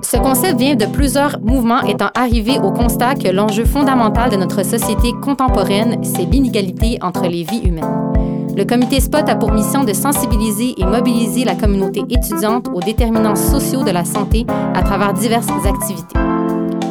Ce 0.00 0.16
concept 0.16 0.60
vient 0.60 0.76
de 0.76 0.86
plusieurs 0.86 1.40
mouvements 1.40 1.80
étant 1.80 2.10
arrivés 2.14 2.60
au 2.62 2.70
constat 2.70 3.16
que 3.16 3.26
l'enjeu 3.26 3.64
fondamental 3.64 4.30
de 4.30 4.36
notre 4.36 4.64
société 4.64 5.12
contemporaine, 5.20 6.04
c'est 6.04 6.22
l'inégalité 6.22 6.98
entre 7.02 7.22
les 7.22 7.42
vies 7.42 7.62
humaines. 7.64 8.12
Le 8.56 8.64
comité 8.64 9.00
SPOT 9.00 9.28
a 9.28 9.34
pour 9.34 9.50
mission 9.50 9.82
de 9.82 9.92
sensibiliser 9.92 10.80
et 10.80 10.84
mobiliser 10.84 11.44
la 11.44 11.56
communauté 11.56 12.04
étudiante 12.08 12.68
aux 12.72 12.80
déterminants 12.80 13.34
sociaux 13.34 13.82
de 13.82 13.90
la 13.90 14.04
santé 14.04 14.46
à 14.72 14.82
travers 14.82 15.14
diverses 15.14 15.48
activités. 15.66 16.18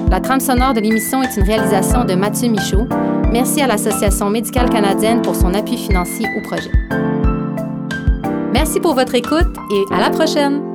La 0.10 0.20
trame 0.20 0.42
sonore 0.42 0.74
de 0.74 0.82
l'émission 0.82 1.24
est 1.24 1.38
une 1.38 1.44
réalisation 1.44 2.04
de 2.04 2.16
Mathieu 2.16 2.50
Michaud. 2.50 2.88
Merci 3.32 3.62
à 3.62 3.68
l'Association 3.68 4.30
médicale 4.30 4.70
canadienne 4.70 5.22
pour 5.22 5.34
son 5.34 5.54
appui 5.54 5.78
financier 5.78 6.28
au 6.38 6.42
projet. 6.42 6.72
Merci 8.54 8.80
pour 8.80 8.96
votre 8.96 9.16
écoute 9.16 9.48
et 9.72 9.94
à 9.94 10.00
la 10.00 10.10
prochaine! 10.10 10.71